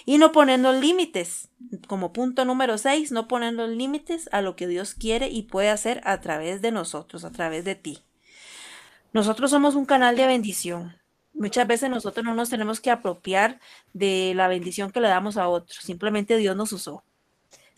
Y 0.05 0.19
no 0.19 0.33
poniendo 0.33 0.73
límites, 0.73 1.49
como 1.87 2.13
punto 2.13 2.45
número 2.45 2.77
6, 2.77 3.13
no 3.13 3.29
poniendo 3.29 3.67
límites 3.69 4.29
a 4.33 4.43
lo 4.43 4.57
que 4.57 4.67
Dios 4.67 4.95
quiere 4.95 5.29
y 5.29 5.43
puede 5.43 5.71
hacer 5.71 6.01
a 6.05 6.21
través 6.21 6.61
de 6.61 6.73
nosotros, 6.73 7.25
a 7.25 7.31
través 7.31 7.65
de 7.65 7.77
ti. 7.77 8.01
Nosotros 9.13 9.51
somos 9.51 9.77
un 9.77 9.85
canal 9.85 10.17
de 10.17 10.27
bendición. 10.27 10.97
Muchas 11.35 11.67
veces 11.67 11.89
nosotros 11.89 12.25
no 12.25 12.35
nos 12.35 12.51
tenemos 12.51 12.81
que 12.81 12.91
apropiar 12.91 13.61
de 13.93 14.33
la 14.35 14.49
bendición 14.49 14.91
que 14.91 15.01
le 15.01 15.09
damos 15.09 15.37
a 15.37 15.49
otros, 15.49 15.79
simplemente 15.83 16.37
Dios 16.37 16.57
nos 16.57 16.73
usó. 16.73 17.05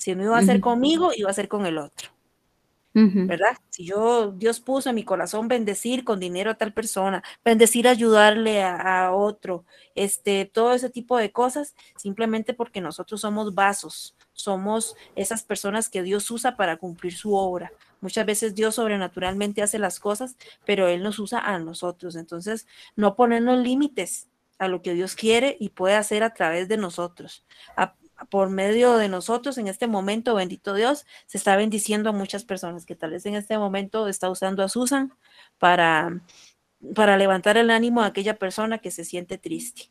Si 0.04 0.14
no 0.14 0.22
iba 0.22 0.36
a 0.36 0.42
ser 0.42 0.60
conmigo, 0.60 1.12
iba 1.16 1.30
a 1.30 1.32
ser 1.32 1.48
con 1.48 1.64
el 1.64 1.78
otro. 1.78 2.10
¿Verdad? 2.92 3.56
Si 3.70 3.86
yo, 3.86 4.32
Dios 4.32 4.60
puso 4.60 4.90
en 4.90 4.96
mi 4.96 5.02
corazón 5.02 5.48
bendecir 5.48 6.04
con 6.04 6.20
dinero 6.20 6.50
a 6.50 6.56
tal 6.56 6.74
persona, 6.74 7.24
bendecir 7.42 7.88
ayudarle 7.88 8.62
a, 8.62 9.12
otro, 9.14 9.64
este, 9.94 10.44
todo 10.44 10.74
ese 10.74 10.90
tipo 10.90 11.16
de 11.16 11.32
cosas, 11.32 11.74
simplemente 11.96 12.52
porque 12.52 12.82
nosotros 12.82 13.22
somos 13.22 13.54
vasos, 13.54 14.14
somos 14.34 14.94
esas 15.16 15.42
personas 15.42 15.88
que 15.88 16.02
Dios 16.02 16.30
usa 16.30 16.54
para 16.54 16.76
cumplir 16.76 17.14
su 17.14 17.34
obra. 17.34 17.72
Muchas 18.02 18.26
veces 18.26 18.54
Dios 18.54 18.74
sobrenaturalmente 18.74 19.62
hace 19.62 19.78
las 19.78 20.00
cosas, 20.00 20.36
pero 20.66 20.86
Él 20.86 21.02
nos 21.02 21.18
usa 21.18 21.38
a 21.38 21.58
nosotros. 21.58 22.14
Entonces, 22.14 22.66
no 22.94 23.16
ponernos 23.16 23.58
límites 23.58 24.28
a 24.58 24.68
lo 24.68 24.82
que 24.82 24.92
Dios 24.92 25.14
quiere 25.14 25.56
y 25.58 25.70
puede 25.70 25.94
hacer 25.94 26.22
a 26.22 26.34
través 26.34 26.68
de 26.68 26.76
nosotros 26.76 27.46
por 28.30 28.50
medio 28.50 28.96
de 28.96 29.08
nosotros 29.08 29.58
en 29.58 29.68
este 29.68 29.86
momento, 29.86 30.34
bendito 30.34 30.74
Dios, 30.74 31.06
se 31.26 31.38
está 31.38 31.56
bendiciendo 31.56 32.10
a 32.10 32.12
muchas 32.12 32.44
personas 32.44 32.86
que 32.86 32.94
tal 32.94 33.10
vez 33.10 33.26
en 33.26 33.34
este 33.34 33.58
momento 33.58 34.08
está 34.08 34.30
usando 34.30 34.62
a 34.62 34.68
Susan 34.68 35.12
para, 35.58 36.22
para 36.94 37.16
levantar 37.16 37.56
el 37.56 37.70
ánimo 37.70 38.02
a 38.02 38.06
aquella 38.06 38.38
persona 38.38 38.78
que 38.78 38.90
se 38.90 39.04
siente 39.04 39.38
triste. 39.38 39.90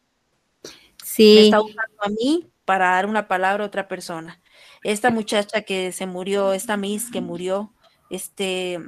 Sí. 1.04 1.36
Me 1.36 1.44
está 1.46 1.62
usando 1.62 2.02
a 2.02 2.10
mí 2.10 2.50
para 2.66 2.92
dar 2.92 3.06
una 3.06 3.28
palabra 3.28 3.64
a 3.64 3.68
otra 3.68 3.88
persona. 3.88 4.42
Esta 4.84 5.10
muchacha 5.10 5.62
que 5.62 5.92
se 5.92 6.06
murió, 6.06 6.54
esta 6.54 6.78
Miss 6.78 7.12
que 7.12 7.22
murió, 7.22 7.74
este, 8.10 8.80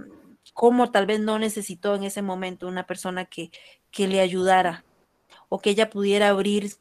cómo 0.54 0.92
tal 0.92 1.06
vez 1.06 1.20
no 1.20 1.40
necesitó 1.40 1.96
en 1.96 2.04
ese 2.04 2.22
momento 2.22 2.68
una 2.68 2.86
persona 2.88 3.26
que, 3.26 3.52
que 3.92 4.08
le 4.08 4.22
ayudara 4.22 4.86
o 5.50 5.60
que 5.60 5.72
ella 5.72 5.90
pudiera 5.90 6.30
abrir 6.30 6.72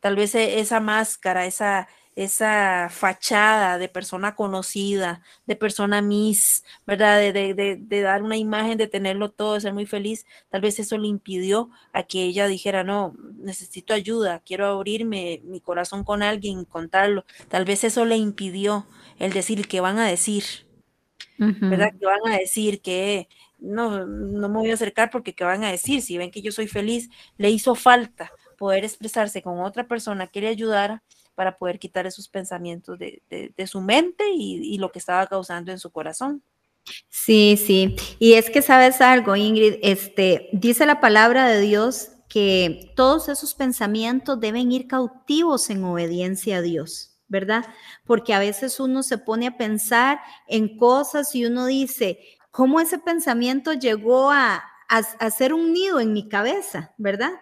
tal 0.00 0.16
vez 0.16 0.34
e, 0.34 0.60
esa 0.60 0.80
máscara, 0.80 1.46
esa, 1.46 1.88
esa 2.16 2.88
fachada 2.90 3.78
de 3.78 3.88
persona 3.88 4.34
conocida, 4.34 5.22
de 5.46 5.56
persona 5.56 6.00
Miss, 6.00 6.64
¿verdad? 6.86 7.18
De, 7.32 8.02
dar 8.02 8.22
una 8.22 8.36
imagen, 8.36 8.78
de 8.78 8.86
tenerlo 8.86 9.30
todo, 9.30 9.54
de 9.54 9.60
ser 9.60 9.74
muy 9.74 9.86
feliz, 9.86 10.24
tal 10.48 10.60
vez 10.60 10.78
eso 10.78 10.96
le 10.98 11.08
impidió 11.08 11.70
a 11.92 12.04
que 12.04 12.22
ella 12.22 12.46
dijera, 12.46 12.84
no, 12.84 13.14
necesito 13.38 13.94
ayuda, 13.94 14.42
quiero 14.44 14.66
abrirme 14.66 15.40
mi 15.44 15.60
corazón 15.60 16.04
con 16.04 16.22
alguien, 16.22 16.64
contarlo. 16.64 17.24
Tal 17.48 17.64
vez 17.64 17.84
eso 17.84 18.04
le 18.04 18.16
impidió 18.16 18.86
el 19.18 19.32
decir 19.32 19.66
que 19.66 19.80
van 19.80 19.98
a 19.98 20.06
decir, 20.06 20.44
¿verdad? 21.38 21.92
Que 21.98 22.06
van 22.06 22.32
a 22.32 22.38
decir 22.38 22.80
que 22.80 23.28
no, 23.58 24.06
no 24.06 24.48
me 24.48 24.58
voy 24.58 24.70
a 24.70 24.74
acercar 24.74 25.10
porque 25.10 25.34
qué 25.34 25.42
van 25.42 25.64
a 25.64 25.70
decir, 25.70 26.00
si 26.00 26.16
ven 26.16 26.30
que 26.30 26.42
yo 26.42 26.52
soy 26.52 26.68
feliz, 26.68 27.10
le 27.38 27.50
hizo 27.50 27.74
falta 27.74 28.30
poder 28.56 28.84
expresarse 28.84 29.42
con 29.42 29.58
otra 29.60 29.88
persona 29.88 30.28
que 30.28 30.40
le 30.40 30.48
ayudara 30.48 31.02
para 31.34 31.58
poder 31.58 31.78
quitar 31.78 32.06
esos 32.06 32.28
pensamientos 32.28 32.98
de, 32.98 33.52
su 33.66 33.80
mente 33.80 34.24
y, 34.32 34.78
lo 34.78 34.90
que 34.90 34.98
estaba 34.98 35.26
causando 35.26 35.72
en 35.72 35.78
su 35.78 35.90
corazón. 35.90 36.42
Sí, 37.08 37.56
sí. 37.56 37.96
Y 38.18 38.34
es 38.34 38.50
que 38.50 38.62
sabes 38.62 39.00
algo, 39.00 39.36
Ingrid, 39.36 39.76
este, 39.82 40.48
dice 40.52 40.86
la 40.86 41.00
palabra 41.00 41.48
de 41.48 41.60
Dios 41.60 42.10
que 42.28 42.92
todos 42.96 43.28
esos 43.28 43.54
pensamientos 43.54 44.40
deben 44.40 44.70
ir 44.72 44.86
cautivos 44.86 45.70
en 45.70 45.84
obediencia 45.84 46.58
a 46.58 46.62
Dios, 46.62 47.16
¿verdad? 47.28 47.64
Porque 48.04 48.34
a 48.34 48.38
veces 48.38 48.80
uno 48.80 49.02
se 49.02 49.18
pone 49.18 49.46
a 49.46 49.56
pensar 49.56 50.20
en 50.48 50.76
cosas 50.76 51.34
y 51.34 51.46
uno 51.46 51.66
dice, 51.66 52.18
¿cómo 52.50 52.80
ese 52.80 52.98
pensamiento 52.98 53.72
llegó 53.72 54.30
a, 54.30 54.62
a, 54.88 54.98
a 54.98 55.30
ser 55.30 55.54
un 55.54 55.72
nido 55.72 56.00
en 56.00 56.12
mi 56.12 56.28
cabeza, 56.28 56.92
¿verdad? 56.98 57.32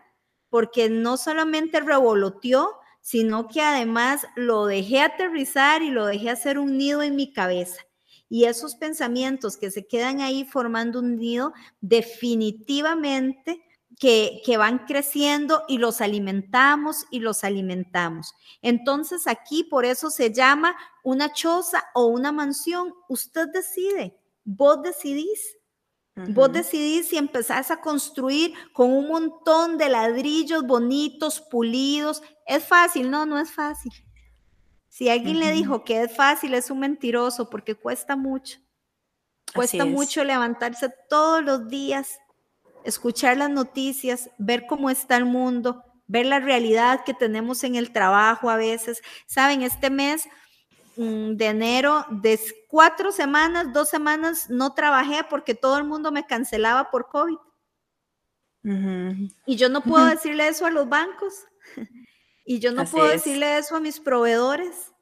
Porque 0.50 0.90
no 0.90 1.16
solamente 1.16 1.81
revoloteó, 1.81 2.82
sino 3.02 3.48
que 3.48 3.60
además 3.60 4.26
lo 4.36 4.64
dejé 4.64 5.00
aterrizar 5.00 5.82
y 5.82 5.90
lo 5.90 6.06
dejé 6.06 6.30
hacer 6.30 6.58
un 6.58 6.78
nido 6.78 7.02
en 7.02 7.16
mi 7.16 7.32
cabeza. 7.32 7.82
Y 8.30 8.44
esos 8.44 8.76
pensamientos 8.76 9.58
que 9.58 9.70
se 9.70 9.86
quedan 9.86 10.22
ahí 10.22 10.44
formando 10.44 11.00
un 11.00 11.18
nido, 11.18 11.52
definitivamente 11.82 13.62
que, 13.98 14.40
que, 14.46 14.56
van 14.56 14.86
creciendo 14.86 15.64
y 15.68 15.76
los 15.78 16.00
alimentamos 16.00 17.04
y 17.10 17.18
los 17.18 17.44
alimentamos. 17.44 18.34
Entonces 18.62 19.26
aquí 19.26 19.64
por 19.64 19.84
eso 19.84 20.08
se 20.08 20.32
llama 20.32 20.74
una 21.02 21.32
choza 21.32 21.84
o 21.94 22.06
una 22.06 22.32
mansión. 22.32 22.94
Usted 23.08 23.48
decide, 23.52 24.16
vos 24.44 24.82
decidís. 24.82 25.58
Vos 26.14 26.53
decidís 26.53 27.09
si 27.09 27.16
empezás 27.16 27.70
a 27.70 27.81
construir 27.81 28.53
con 28.75 28.92
un 28.92 29.09
montón 29.09 29.79
de 29.79 29.88
ladrillos 29.88 30.66
bonitos, 30.66 31.40
pulidos. 31.40 32.22
¿Es 32.46 32.64
fácil? 32.64 33.11
No, 33.11 33.25
no 33.25 33.38
es 33.38 33.51
fácil. 33.51 33.92
Si 34.88 35.09
alguien 35.09 35.38
le 35.38 35.53
dijo 35.53 35.85
que 35.85 36.03
es 36.03 36.14
fácil, 36.14 36.53
es 36.53 36.70
un 36.70 36.81
mentiroso 36.81 37.48
porque 37.48 37.75
cuesta 37.75 38.14
mucho. 38.14 38.59
Cuesta 39.55 39.87
mucho 39.87 40.22
levantarse 40.22 40.92
todos 41.09 41.42
los 41.42 41.68
días, 41.68 42.18
escuchar 42.85 43.38
las 43.38 43.51
noticias, 43.51 44.31
ver 44.38 44.66
cómo 44.66 44.90
está 44.90 45.16
el 45.16 45.25
mundo, 45.25 45.83
ver 46.07 46.27
la 46.27 46.40
realidad 46.40 47.05
que 47.05 47.14
tenemos 47.14 47.64
en 47.64 47.75
el 47.75 47.90
trabajo 47.90 48.51
a 48.51 48.57
veces. 48.57 49.01
Saben, 49.27 49.62
este 49.62 49.88
mes 49.88 50.29
de 50.96 51.46
enero, 51.46 52.05
de 52.11 52.38
cuatro 52.68 53.12
semanas, 53.12 53.72
dos 53.72 53.88
semanas 53.88 54.50
no 54.50 54.74
trabajé 54.74 55.24
porque 55.28 55.55
todo 55.55 55.78
el 55.78 55.85
mundo 55.85 56.12
me 56.12 56.26
cancelaba 56.26 56.90
por 56.90 57.09
COVID. 57.09 57.38
Y 59.46 59.57
yo 59.57 59.68
no 59.68 59.83
puedo 59.83 60.07
decirle 60.07 60.48
eso 60.48 60.66
a 60.66 60.70
los 60.70 60.88
bancos. 60.88 61.46
y 62.44 62.59
yo 62.59 62.72
no 62.72 62.85
puedo 62.85 63.09
decirle 63.09 63.59
eso 63.59 63.76
a 63.76 63.81
mis 63.81 64.00
proveedores. 64.00 64.92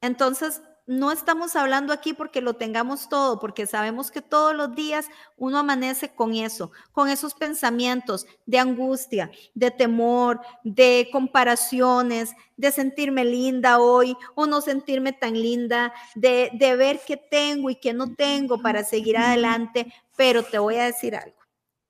Entonces, 0.00 0.62
no 0.86 1.12
estamos 1.12 1.56
hablando 1.56 1.92
aquí 1.92 2.12
porque 2.12 2.40
lo 2.40 2.54
tengamos 2.54 3.08
todo, 3.08 3.38
porque 3.38 3.66
sabemos 3.66 4.10
que 4.10 4.22
todos 4.22 4.54
los 4.54 4.74
días 4.74 5.06
uno 5.36 5.58
amanece 5.58 6.14
con 6.14 6.34
eso, 6.34 6.72
con 6.92 7.08
esos 7.08 7.34
pensamientos 7.34 8.26
de 8.46 8.58
angustia, 8.58 9.30
de 9.54 9.70
temor, 9.70 10.40
de 10.64 11.08
comparaciones, 11.12 12.32
de 12.56 12.72
sentirme 12.72 13.24
linda 13.24 13.78
hoy 13.78 14.16
o 14.34 14.46
no 14.46 14.60
sentirme 14.60 15.12
tan 15.12 15.34
linda, 15.34 15.92
de, 16.14 16.50
de 16.54 16.76
ver 16.76 17.00
qué 17.06 17.16
tengo 17.16 17.70
y 17.70 17.76
qué 17.76 17.92
no 17.92 18.14
tengo 18.14 18.60
para 18.60 18.84
seguir 18.84 19.16
adelante. 19.16 19.92
Pero 20.16 20.42
te 20.42 20.58
voy 20.58 20.76
a 20.76 20.84
decir 20.84 21.16
algo. 21.16 21.38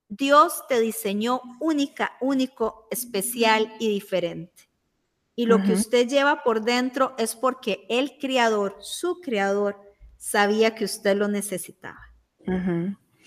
Dios 0.09 0.64
te 0.68 0.81
diseñó 0.81 1.40
única, 1.61 2.16
único, 2.20 2.88
especial 2.90 3.72
y 3.79 3.88
diferente. 3.88 4.69
Y 5.36 5.46
lo 5.46 5.62
que 5.62 5.72
usted 5.72 6.06
lleva 6.06 6.42
por 6.42 6.62
dentro 6.62 7.14
es 7.16 7.34
porque 7.34 7.86
el 7.88 8.18
creador, 8.18 8.76
su 8.80 9.20
creador, 9.20 9.80
sabía 10.18 10.74
que 10.74 10.84
usted 10.84 11.16
lo 11.16 11.28
necesitaba. 11.28 12.00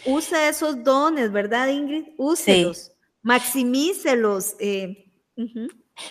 Use 0.06 0.50
esos 0.50 0.84
dones, 0.84 1.32
¿verdad, 1.32 1.70
Ingrid? 1.70 2.10
Úselos, 2.18 2.92
maximícelos. 3.22 4.56
Eh, 4.60 5.12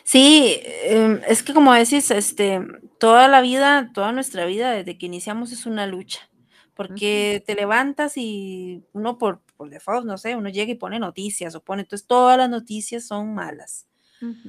sí, 0.02 0.60
em, 0.84 1.20
es 1.28 1.42
que 1.42 1.54
como 1.54 1.72
decís, 1.72 2.10
este, 2.10 2.60
toda 2.98 3.28
la 3.28 3.40
vida, 3.40 3.90
toda 3.94 4.12
nuestra 4.12 4.44
vida, 4.44 4.72
desde 4.72 4.98
que 4.98 5.06
iniciamos 5.06 5.52
es 5.52 5.66
una 5.66 5.86
lucha, 5.86 6.28
porque 6.74 7.44
te 7.46 7.54
levantas 7.54 8.16
y 8.16 8.82
uno 8.92 9.18
por, 9.18 9.40
por 9.56 9.70
default, 9.70 10.06
no 10.06 10.18
sé, 10.18 10.34
uno 10.34 10.48
llega 10.48 10.72
y 10.72 10.76
pone 10.76 10.98
noticias 10.98 11.54
o 11.54 11.62
pone, 11.62 11.82
entonces 11.82 12.08
todas 12.08 12.38
las 12.38 12.50
noticias 12.50 13.06
son 13.06 13.34
malas 13.34 13.86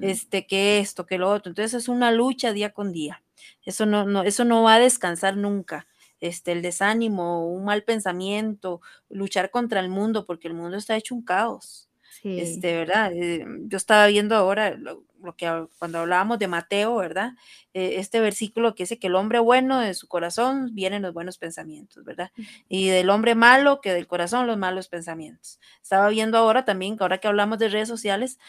este, 0.01 0.45
que 0.45 0.79
esto, 0.79 1.05
que 1.05 1.17
lo 1.17 1.29
otro. 1.29 1.49
Entonces 1.49 1.73
es 1.73 1.88
una 1.88 2.12
lucha 2.12 2.53
día 2.53 2.71
con 2.71 2.91
día. 2.91 3.23
Eso 3.63 3.86
no, 3.86 4.05
no, 4.05 4.23
eso 4.23 4.45
no 4.45 4.63
va 4.63 4.75
a 4.75 4.79
descansar 4.79 5.38
nunca. 5.38 5.88
Este, 6.19 6.53
el 6.53 6.62
desánimo, 6.62 7.47
un 7.47 7.65
mal 7.65 7.83
pensamiento, 7.83 8.81
luchar 9.09 9.51
contra 9.51 9.79
el 9.79 9.89
mundo, 9.89 10.25
porque 10.25 10.47
el 10.47 10.53
mundo 10.53 10.77
está 10.77 10.95
hecho 10.95 11.15
un 11.15 11.23
caos. 11.23 11.89
Este, 12.23 12.77
¿verdad? 12.77 13.12
Eh, 13.13 13.45
yo 13.67 13.75
estaba 13.77 14.07
viendo 14.07 14.36
ahora 14.36 14.75
lo, 14.75 15.03
que 15.36 15.67
cuando 15.77 15.99
hablábamos 15.99 16.39
de 16.39 16.47
Mateo, 16.47 16.95
¿verdad? 16.95 17.31
Eh, 17.73 17.95
este 17.97 18.21
versículo 18.21 18.75
que 18.75 18.83
dice 18.83 18.97
que 18.97 19.07
el 19.07 19.15
hombre 19.15 19.39
bueno 19.39 19.79
de 19.79 19.93
su 19.93 20.07
corazón 20.07 20.73
vienen 20.73 21.01
los 21.01 21.13
buenos 21.13 21.38
pensamientos, 21.38 22.03
¿verdad? 22.05 22.31
Y 22.69 22.88
del 22.88 23.09
hombre 23.09 23.36
malo 23.36 23.81
que 23.81 23.93
del 23.93 24.07
corazón 24.07 24.47
los 24.47 24.57
malos 24.57 24.88
pensamientos. 24.88 25.59
Estaba 25.81 26.07
viendo 26.09 26.38
ahora 26.38 26.63
también, 26.63 26.95
ahora 26.99 27.17
que 27.17 27.27
hablamos 27.27 27.59
de 27.59 27.69
redes 27.69 27.89
sociales, 27.89 28.39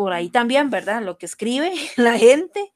por 0.00 0.14
ahí 0.14 0.30
también, 0.30 0.70
¿verdad? 0.70 1.02
Lo 1.02 1.18
que 1.18 1.26
escribe 1.26 1.74
la 1.98 2.16
gente 2.16 2.72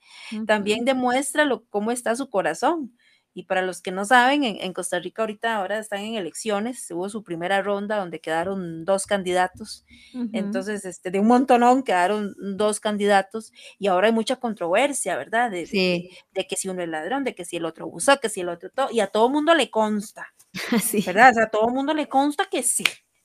también 0.46 0.84
demuestra 0.84 1.46
lo, 1.46 1.64
cómo 1.70 1.90
está 1.90 2.14
su 2.16 2.28
corazón. 2.28 2.94
Y 3.32 3.44
para 3.44 3.62
los 3.62 3.80
que 3.80 3.92
no 3.92 4.04
saben, 4.04 4.44
en, 4.44 4.72
Costa 4.74 4.98
Rica 4.98 5.22
ahorita 5.22 5.56
ahora 5.56 5.78
están 5.78 6.00
en 6.00 6.16
elecciones, 6.16 6.86
hubo 6.90 7.08
su 7.08 7.24
primera 7.24 7.62
ronda 7.62 7.96
donde 7.96 8.20
quedaron 8.20 8.84
dos 8.84 9.06
candidatos, 9.06 9.86
entonces 10.34 10.84
este, 10.84 11.10
de 11.10 11.18
un 11.18 11.26
montonón 11.26 11.82
quedaron 11.82 12.34
dos 12.58 12.78
candidatos 12.78 13.50
y 13.78 13.86
ahora 13.86 14.08
hay 14.08 14.12
mucha 14.12 14.36
controversia, 14.36 15.16
¿verdad? 15.16 15.50
De, 15.50 15.64
de, 16.34 16.46
que 16.46 16.56
si 16.56 16.68
uno 16.68 16.82
es 16.82 16.88
ladrón, 16.90 17.24
de 17.24 17.34
que 17.34 17.46
si 17.46 17.56
el 17.56 17.64
otro 17.64 17.86
abusó, 17.86 18.20
que 18.20 18.28
si 18.28 18.42
el 18.42 18.50
otro 18.50 18.68
todo, 18.68 18.88
y 18.92 19.00
a 19.00 19.06
todo 19.06 19.30
mundo 19.30 19.54
le 19.54 19.70
consta, 19.70 20.26
¿verdad? 21.06 21.30
O 21.30 21.34
sea, 21.34 21.44
a 21.44 21.50
todo 21.50 21.68
mundo 21.70 21.94
le 21.94 22.06
consta 22.06 22.44
que 22.50 22.62
sí, 22.62 22.84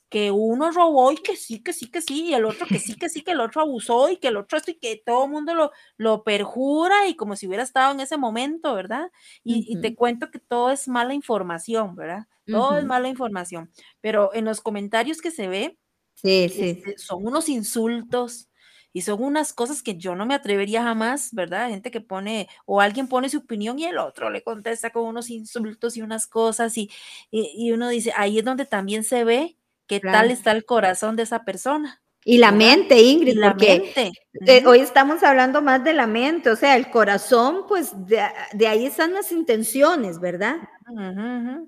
que 0.09 0.31
uno 0.31 0.71
robó 0.71 1.11
y 1.11 1.17
que 1.17 1.35
sí, 1.35 1.61
que 1.61 1.71
sí, 1.71 1.89
que 1.89 2.01
sí, 2.01 2.25
y 2.25 2.33
el 2.33 2.45
otro 2.45 2.65
que 2.65 2.79
sí, 2.79 2.95
que 2.99 3.09
sí, 3.09 3.21
que 3.21 3.31
el 3.31 3.39
otro 3.39 3.61
abusó 3.61 4.09
y 4.09 4.17
que 4.17 4.29
el 4.29 4.37
otro 4.37 4.57
esto 4.57 4.71
y 4.71 4.79
que 4.79 5.01
todo 5.05 5.25
el 5.25 5.31
mundo 5.31 5.53
lo, 5.53 5.71
lo 5.97 6.23
perjura 6.23 7.07
y 7.07 7.15
como 7.15 7.35
si 7.35 7.47
hubiera 7.47 7.63
estado 7.63 7.93
en 7.93 7.99
ese 7.99 8.17
momento, 8.17 8.73
¿verdad? 8.73 9.11
Y, 9.43 9.79
te 9.79 9.95
cuento 9.95 10.31
que 10.31 10.39
todo 10.39 10.71
es 10.71 10.87
mala 10.87 11.13
información, 11.13 11.95
¿verdad? 11.95 12.25
Todo 12.45 12.79
es 12.79 12.85
mala 12.85 13.07
información, 13.07 13.71
pero 14.01 14.33
en 14.33 14.45
los 14.45 14.59
comentarios 14.59 15.21
que 15.21 15.29
se 15.29 15.47
ve, 15.47 15.77
sí, 16.15 16.49
sí. 16.49 16.69
Este, 16.69 16.97
son 16.97 17.25
unos 17.25 17.47
insultos 17.47 18.49
y 18.91 19.01
son 19.01 19.21
unas 19.21 19.53
cosas 19.53 19.83
que 19.83 19.97
yo 19.97 20.15
no 20.15 20.25
me 20.25 20.33
atrevería 20.33 20.81
jamás, 20.81 21.29
¿verdad? 21.31 21.69
Gente 21.69 21.91
que 21.91 22.01
pone, 22.01 22.49
o 22.65 22.81
alguien 22.81 23.07
pone 23.07 23.29
su 23.29 23.37
opinión 23.37 23.77
y 23.77 23.85
el 23.85 23.99
otro 23.99 24.31
le 24.31 24.41
contesta 24.41 24.89
con 24.89 25.05
unos 25.05 25.29
insultos 25.29 25.95
y 25.95 26.01
unas 26.01 26.25
cosas 26.25 26.75
y, 26.75 26.89
y 27.29 27.71
uno 27.71 27.87
dice, 27.89 28.11
ahí 28.15 28.39
es 28.39 28.45
donde 28.45 28.65
también 28.65 29.03
se 29.03 29.23
ve 29.23 29.58
qué 29.89 29.99
tal 29.99 30.31
está 30.31 30.51
el 30.51 30.63
corazón 30.63 31.15
de 31.17 31.23
esa 31.23 31.43
persona. 31.43 32.01
Y 32.23 32.37
la 32.37 32.51
mente, 32.51 33.01
Ingrid, 33.01 33.37
la 33.37 33.51
porque 33.51 34.13
eh, 34.45 34.63
hoy 34.67 34.79
estamos 34.79 35.23
hablando 35.23 35.61
más 35.61 35.83
de 35.83 35.93
la 35.93 36.05
mente, 36.05 36.51
o 36.51 36.55
sea, 36.55 36.75
el 36.75 36.91
corazón, 36.91 37.63
pues 37.67 37.91
de, 38.05 38.67
ahí 38.67 38.85
están 38.85 39.13
las 39.13 39.31
intenciones, 39.31 40.19
¿verdad? 40.19 40.57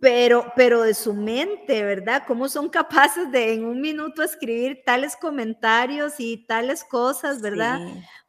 Pero, 0.02 0.52
pero 0.56 0.82
de 0.82 0.94
su 0.94 1.14
mente, 1.14 1.84
¿verdad? 1.84 2.24
¿Cómo 2.28 2.50
son 2.50 2.70
capaces 2.70 3.32
de 3.32 3.54
en 3.54 3.66
un 3.66 3.80
minuto 3.80 4.24
escribir 4.24 4.82
tales 4.86 5.16
comentarios 5.16 6.16
y 6.20 6.46
tales 6.46 6.84
cosas, 6.84 7.42
¿verdad? 7.42 7.80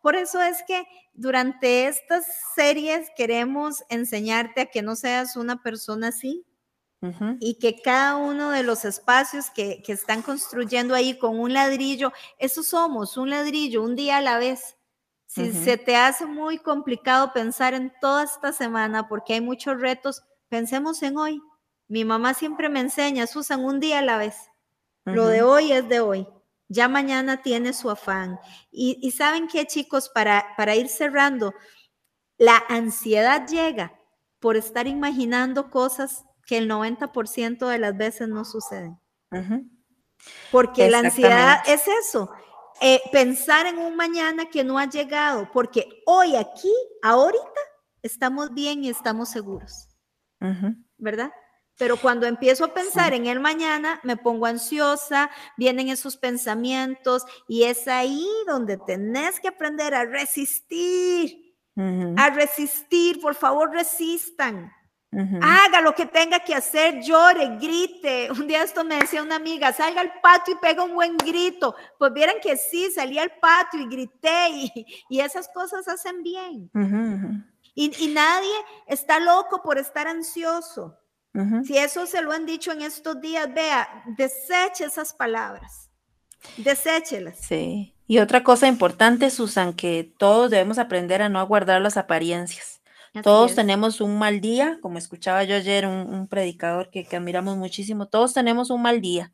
Por 0.00 0.14
eso 0.16 0.40
es 0.40 0.62
que 0.66 0.84
durante 1.14 1.86
estas 1.86 2.24
series 2.54 3.10
queremos 3.16 3.82
enseñarte 3.88 4.62
a 4.62 4.66
que 4.66 4.80
no 4.82 4.96
seas 4.96 5.36
una 5.36 5.62
persona 5.62 6.08
así, 6.08 6.46
y 7.40 7.54
que 7.54 7.82
cada 7.82 8.16
uno 8.16 8.50
de 8.50 8.62
los 8.62 8.84
espacios 8.84 9.50
que, 9.50 9.82
están 9.88 10.22
construyendo 10.22 10.94
ahí 10.94 11.18
con 11.18 11.38
un 11.38 11.52
ladrillo, 11.52 12.12
eso 12.38 12.62
somos, 12.62 13.16
un 13.16 13.30
ladrillo, 13.30 13.82
un 13.82 13.96
día 13.96 14.18
a 14.18 14.20
la 14.20 14.38
vez. 14.38 14.76
Si 15.26 15.50
se 15.52 15.78
te 15.78 15.96
hace 15.96 16.26
muy 16.26 16.58
complicado 16.58 17.32
pensar 17.32 17.74
en 17.74 17.92
toda 18.00 18.24
esta 18.24 18.52
semana 18.52 19.08
porque 19.08 19.32
hay 19.34 19.40
muchos 19.40 19.80
retos, 19.80 20.22
pensemos 20.48 21.02
en 21.02 21.16
hoy. 21.16 21.42
Mi 21.88 22.04
mamá 22.04 22.34
siempre 22.34 22.68
me 22.68 22.80
enseña, 22.80 23.26
Susan, 23.26 23.64
un 23.64 23.80
día 23.80 23.98
a 23.98 24.02
la 24.02 24.18
vez. 24.18 24.36
Lo 25.04 25.26
de 25.26 25.42
hoy 25.42 25.72
es 25.72 25.88
de 25.88 26.00
hoy. 26.00 26.28
Ya 26.68 26.86
mañana 26.86 27.42
tiene 27.42 27.72
su 27.72 27.90
afán. 27.90 28.38
Y, 28.70 29.10
saben 29.10 29.48
qué, 29.48 29.66
chicos, 29.66 30.08
para, 30.08 30.54
para 30.56 30.76
ir 30.76 30.88
cerrando, 30.88 31.54
la 32.38 32.62
ansiedad 32.68 33.46
llega 33.48 33.98
por 34.38 34.56
estar 34.56 34.86
imaginando 34.86 35.70
cosas 35.70 36.24
que 36.46 36.58
el 36.58 36.68
90% 36.68 37.66
de 37.66 37.78
las 37.78 37.96
veces 37.96 38.28
no 38.28 38.44
suceden. 38.44 38.98
Porque 40.50 40.90
la 40.90 40.98
ansiedad 40.98 41.60
es 41.66 41.82
eso, 42.04 42.30
eh, 42.80 43.00
pensar 43.10 43.66
en 43.66 43.78
un 43.78 43.96
mañana 43.96 44.46
que 44.46 44.64
no 44.64 44.78
ha 44.78 44.86
llegado, 44.86 45.48
porque 45.52 46.02
hoy 46.06 46.36
aquí, 46.36 46.72
ahorita, 47.02 47.60
estamos 48.02 48.52
bien 48.52 48.84
y 48.84 48.88
estamos 48.88 49.28
seguros, 49.28 49.88
¿verdad? 50.98 51.32
Pero 51.78 51.96
cuando 51.96 52.26
empiezo 52.26 52.64
a 52.64 52.74
pensar 52.74 53.14
en 53.14 53.26
el 53.26 53.40
mañana, 53.40 54.00
me 54.02 54.16
pongo 54.16 54.46
ansiosa, 54.46 55.30
vienen 55.56 55.88
esos 55.88 56.16
pensamientos 56.16 57.24
y 57.48 57.64
es 57.64 57.88
ahí 57.88 58.26
donde 58.46 58.76
tenés 58.76 59.40
que 59.40 59.48
aprender 59.48 59.94
a 59.94 60.04
resistir, 60.04 61.56
a 61.76 62.30
resistir, 62.30 63.20
por 63.20 63.34
favor, 63.34 63.70
resistan. 63.70 64.70
Haga 65.14 65.82
lo 65.82 65.94
que 65.94 66.06
tenga 66.06 66.40
que 66.40 66.54
hacer, 66.54 67.02
llore, 67.02 67.58
grite. 67.58 68.30
Un 68.32 68.46
día 68.46 68.62
esto 68.62 68.82
me 68.82 68.98
decía 68.98 69.22
una 69.22 69.36
amiga, 69.36 69.72
salga 69.72 70.00
al 70.00 70.20
patio 70.20 70.54
y 70.54 70.58
pega 70.58 70.82
un 70.82 70.94
buen 70.94 71.16
grito. 71.18 71.74
Pues 71.98 72.12
vieran 72.14 72.36
que 72.42 72.56
sí, 72.56 72.90
salí 72.90 73.18
al 73.18 73.32
patio 73.38 73.80
y 73.80 73.88
grité 73.88 74.48
y, 75.08 75.20
esas 75.20 75.48
cosas 75.48 75.86
hacen 75.86 76.22
bien. 76.22 76.70
y, 77.74 78.08
nadie 78.08 78.54
está 78.86 79.20
loco 79.20 79.62
por 79.62 79.78
estar 79.78 80.06
ansioso. 80.06 80.98
Si 81.64 81.78
eso 81.78 82.04
se 82.06 82.20
lo 82.20 82.32
han 82.32 82.44
dicho 82.44 82.72
en 82.72 82.82
estos 82.82 83.18
días, 83.20 83.52
vea, 83.54 84.04
deseche 84.18 84.84
esas 84.84 85.14
palabras. 85.14 85.90
Deséchelas. 86.58 87.38
Sí. 87.38 87.94
Y 88.06 88.18
otra 88.18 88.44
cosa 88.44 88.68
importante, 88.68 89.30
Susan, 89.30 89.72
que 89.72 90.12
todos 90.18 90.50
debemos 90.50 90.78
aprender 90.78 91.22
a 91.22 91.30
no 91.30 91.38
aguardar 91.38 91.80
las 91.80 91.96
apariencias. 91.96 92.81
Todos 93.22 93.54
tenemos 93.54 94.00
un 94.00 94.18
mal 94.18 94.40
día, 94.40 94.78
como 94.80 94.96
escuchaba 94.96 95.44
yo 95.44 95.56
ayer 95.56 95.86
un, 95.86 96.28
predicador 96.28 96.90
que, 96.90 97.06
admiramos 97.12 97.58
muchísimo, 97.58 98.06
todos 98.06 98.32
tenemos 98.32 98.70
un 98.70 98.80
mal 98.80 99.02
día, 99.02 99.32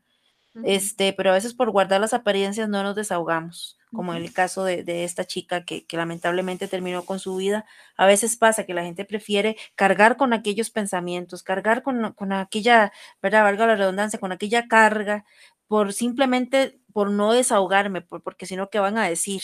este, 0.65 1.13
pero 1.13 1.31
a 1.31 1.35
veces 1.35 1.53
por 1.53 1.71
guardar 1.71 2.01
las 2.01 2.13
apariencias 2.13 2.67
no 2.67 2.83
nos 2.83 2.95
desahogamos, 2.95 3.77
como 3.93 4.13
en 4.13 4.21
el 4.21 4.33
caso 4.33 4.65
de, 4.65 5.05
esta 5.05 5.23
chica 5.23 5.63
que, 5.63 5.85
lamentablemente 5.93 6.67
terminó 6.67 7.05
con 7.05 7.19
su 7.19 7.37
vida. 7.37 7.65
A 7.95 8.05
veces 8.05 8.35
pasa 8.35 8.65
que 8.65 8.73
la 8.73 8.83
gente 8.83 9.05
prefiere 9.05 9.55
cargar 9.75 10.17
con 10.17 10.33
aquellos 10.33 10.71
pensamientos, 10.71 11.41
cargar 11.41 11.81
con, 11.81 12.11
con 12.13 12.33
aquella, 12.33 12.91
¿verdad? 13.21 13.43
Valga 13.43 13.65
la 13.65 13.75
redundancia, 13.75 14.19
con 14.19 14.33
aquella 14.33 14.67
carga, 14.67 15.23
por 15.67 15.93
simplemente 15.93 16.81
por 16.91 17.11
no 17.11 17.31
desahogarme, 17.31 18.01
porque 18.01 18.45
si 18.45 18.57
no, 18.57 18.69
¿qué 18.69 18.79
van 18.79 18.97
a 18.97 19.07
decir? 19.07 19.41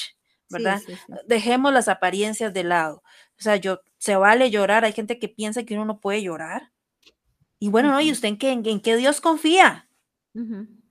¿verdad? 0.49 0.81
Dejemos 1.25 1.73
las 1.73 1.87
apariencias 1.87 2.53
de 2.53 2.63
lado. 2.63 3.03
O 3.39 3.43
sea, 3.43 3.57
yo, 3.57 3.81
se 3.97 4.15
vale 4.15 4.51
llorar. 4.51 4.85
Hay 4.85 4.93
gente 4.93 5.19
que 5.19 5.29
piensa 5.29 5.63
que 5.63 5.75
uno 5.75 5.85
no 5.85 5.99
puede 5.99 6.21
llorar. 6.21 6.71
Y 7.59 7.69
bueno, 7.69 7.91
¿no? 7.91 8.01
¿Y 8.01 8.11
usted 8.11 8.29
en 8.29 8.37
qué, 8.37 8.51
en, 8.51 8.79
qué 8.81 8.95
Dios 8.95 9.21
confía? 9.21 9.89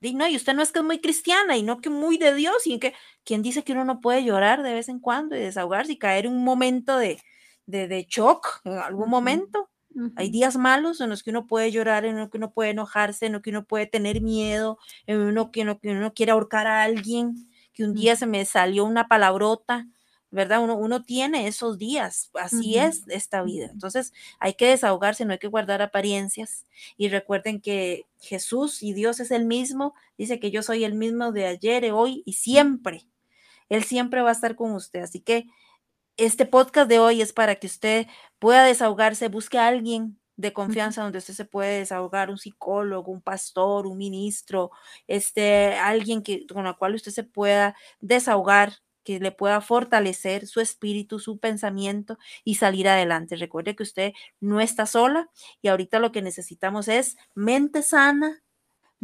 y, 0.00 0.14
no, 0.14 0.26
y 0.26 0.36
usted 0.36 0.54
no 0.54 0.62
es 0.62 0.72
que 0.72 0.78
es 0.78 0.84
muy 0.84 1.00
cristiana 1.00 1.56
y 1.56 1.62
no 1.62 1.80
que 1.80 1.90
muy 1.90 2.18
de 2.18 2.34
Dios. 2.34 2.66
Y 2.66 2.74
en 2.74 2.80
que, 2.80 2.94
¿quién 3.24 3.42
dice 3.42 3.62
que 3.62 3.72
uno 3.72 3.84
no 3.84 4.00
puede 4.00 4.24
llorar 4.24 4.62
de 4.62 4.74
vez 4.74 4.88
en 4.88 4.98
cuando 4.98 5.36
y 5.36 5.40
desahogarse 5.40 5.92
y 5.92 5.98
caer 5.98 6.26
en 6.26 6.32
un 6.32 6.44
momento 6.44 6.96
de, 6.96 7.20
de, 7.66 8.06
shock 8.08 8.60
en 8.64 8.78
algún 8.78 9.10
momento? 9.10 9.70
Hay 10.16 10.28
días 10.30 10.56
malos 10.56 11.00
en 11.00 11.10
los 11.10 11.22
que 11.22 11.30
uno 11.30 11.46
puede 11.46 11.70
llorar, 11.70 12.04
en 12.04 12.18
los 12.18 12.28
que 12.28 12.38
uno 12.38 12.52
puede 12.52 12.70
enojarse, 12.70 13.26
en 13.26 13.34
los 13.34 13.42
que 13.42 13.50
uno 13.50 13.64
puede 13.64 13.86
tener 13.86 14.20
miedo, 14.20 14.78
en 15.06 15.20
uno 15.20 15.52
que 15.52 15.62
uno, 15.62 15.78
que 15.78 15.90
uno 15.90 16.12
quiere 16.12 16.32
ahorcar 16.32 16.66
a 16.66 16.82
alguien, 16.82 17.36
que 17.72 17.84
un 17.84 17.94
día 17.94 18.16
se 18.16 18.26
me 18.26 18.44
salió 18.44 18.84
una 18.84 19.06
palabrota, 19.06 19.86
¿verdad? 20.34 20.62
Uno, 20.62 20.76
uno 20.76 21.04
tiene 21.04 21.46
esos 21.46 21.78
días, 21.78 22.30
así 22.34 22.76
es 22.76 23.04
esta 23.08 23.42
vida. 23.42 23.68
Entonces 23.72 24.12
hay 24.40 24.54
que 24.54 24.66
desahogarse, 24.66 25.24
no 25.24 25.32
hay 25.32 25.38
que 25.38 25.48
guardar 25.48 25.80
apariencias. 25.80 26.66
Y 26.96 27.08
recuerden 27.08 27.60
que 27.60 28.06
Jesús 28.20 28.82
y 28.82 28.92
Dios 28.92 29.20
es 29.20 29.30
el 29.30 29.44
mismo, 29.44 29.94
dice 30.18 30.40
que 30.40 30.50
yo 30.50 30.62
soy 30.62 30.84
el 30.84 30.94
mismo 30.94 31.32
de 31.32 31.46
ayer, 31.46 31.92
hoy 31.92 32.22
y 32.26 32.34
siempre. 32.34 33.06
Él 33.68 33.84
siempre 33.84 34.22
va 34.22 34.30
a 34.30 34.32
estar 34.32 34.56
con 34.56 34.72
usted. 34.72 35.00
Así 35.02 35.20
que 35.20 35.46
este 36.16 36.46
podcast 36.46 36.88
de 36.88 36.98
hoy 36.98 37.22
es 37.22 37.32
para 37.32 37.54
que 37.54 37.68
usted 37.68 38.06
pueda 38.38 38.64
desahogarse, 38.64 39.28
busque 39.28 39.58
a 39.58 39.68
alguien 39.68 40.18
de 40.36 40.52
confianza 40.52 41.02
donde 41.02 41.18
usted 41.18 41.34
se 41.34 41.44
puede 41.44 41.78
desahogar, 41.78 42.28
un 42.28 42.38
psicólogo, 42.38 43.12
un 43.12 43.22
pastor, 43.22 43.86
un 43.86 43.96
ministro, 43.96 44.72
este, 45.06 45.74
alguien 45.74 46.22
que, 46.22 46.46
con 46.46 46.66
el 46.66 46.76
cual 46.76 46.94
usted 46.96 47.12
se 47.12 47.22
pueda 47.22 47.76
desahogar, 48.00 48.72
que 49.04 49.20
le 49.20 49.32
pueda 49.32 49.60
fortalecer 49.60 50.46
su 50.46 50.60
espíritu, 50.60 51.18
su 51.20 51.38
pensamiento 51.38 52.18
y 52.44 52.56
salir 52.56 52.88
adelante. 52.88 53.36
Recuerde 53.36 53.76
que 53.76 53.82
usted 53.82 54.12
no 54.40 54.60
está 54.60 54.86
sola 54.86 55.28
y 55.62 55.68
ahorita 55.68 55.98
lo 56.00 56.12
que 56.12 56.22
necesitamos 56.22 56.88
es 56.88 57.16
mente 57.34 57.82
sana, 57.82 58.42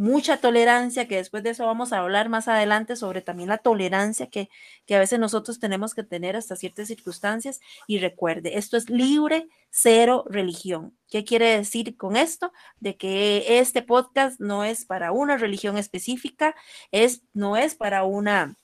mucha 0.01 0.37
tolerancia, 0.37 1.07
que 1.07 1.17
después 1.17 1.43
de 1.43 1.51
eso 1.51 1.65
vamos 1.67 1.93
a 1.93 1.99
hablar 1.99 2.27
más 2.27 2.47
adelante 2.47 2.95
sobre 2.95 3.21
también 3.21 3.49
la 3.49 3.59
tolerancia 3.59 4.31
que, 4.31 4.49
que 4.87 4.95
a 4.95 4.99
veces 4.99 5.19
nosotros 5.19 5.59
tenemos 5.59 5.93
que 5.93 6.03
tener 6.03 6.35
hasta 6.35 6.55
ciertas 6.55 6.87
circunstancias. 6.87 7.59
Y 7.85 7.99
recuerde, 7.99 8.57
esto 8.57 8.77
es 8.77 8.89
libre, 8.89 9.47
cero 9.69 10.25
religión. 10.27 10.97
¿Qué 11.07 11.23
quiere 11.23 11.55
decir 11.55 11.97
con 11.97 12.15
esto? 12.15 12.51
De 12.79 12.97
que 12.97 13.59
este 13.59 13.83
podcast 13.83 14.39
no 14.39 14.63
es 14.63 14.85
para 14.85 15.11
una 15.11 15.37
religión 15.37 15.77
específica, 15.77 16.55
es, 16.91 17.21
no 17.33 17.55
es 17.55 17.75
para 17.75 18.03
una 18.03 18.57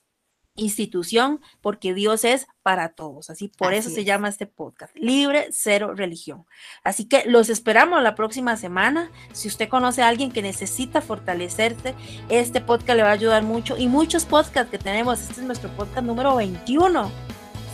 institución, 0.58 1.40
porque 1.62 1.94
Dios 1.94 2.24
es 2.24 2.46
para 2.62 2.90
todos. 2.90 3.30
Así 3.30 3.48
por 3.48 3.72
eso 3.72 3.88
se 3.88 4.04
llama 4.04 4.28
este 4.28 4.46
podcast, 4.46 4.94
Libre 4.94 5.48
Cero 5.50 5.94
Religión. 5.94 6.44
Así 6.84 7.06
que 7.06 7.24
los 7.26 7.48
esperamos 7.48 8.02
la 8.02 8.14
próxima 8.14 8.56
semana. 8.56 9.10
Si 9.32 9.48
usted 9.48 9.68
conoce 9.68 10.02
a 10.02 10.08
alguien 10.08 10.30
que 10.30 10.42
necesita 10.42 11.00
fortalecerse, 11.00 11.94
este 12.28 12.60
podcast 12.60 12.96
le 12.96 13.02
va 13.04 13.10
a 13.10 13.12
ayudar 13.12 13.42
mucho. 13.42 13.78
Y 13.78 13.88
muchos 13.88 14.26
podcasts 14.26 14.70
que 14.70 14.78
tenemos, 14.78 15.20
este 15.20 15.40
es 15.40 15.46
nuestro 15.46 15.70
podcast 15.70 16.04
número 16.04 16.36
21. 16.36 17.10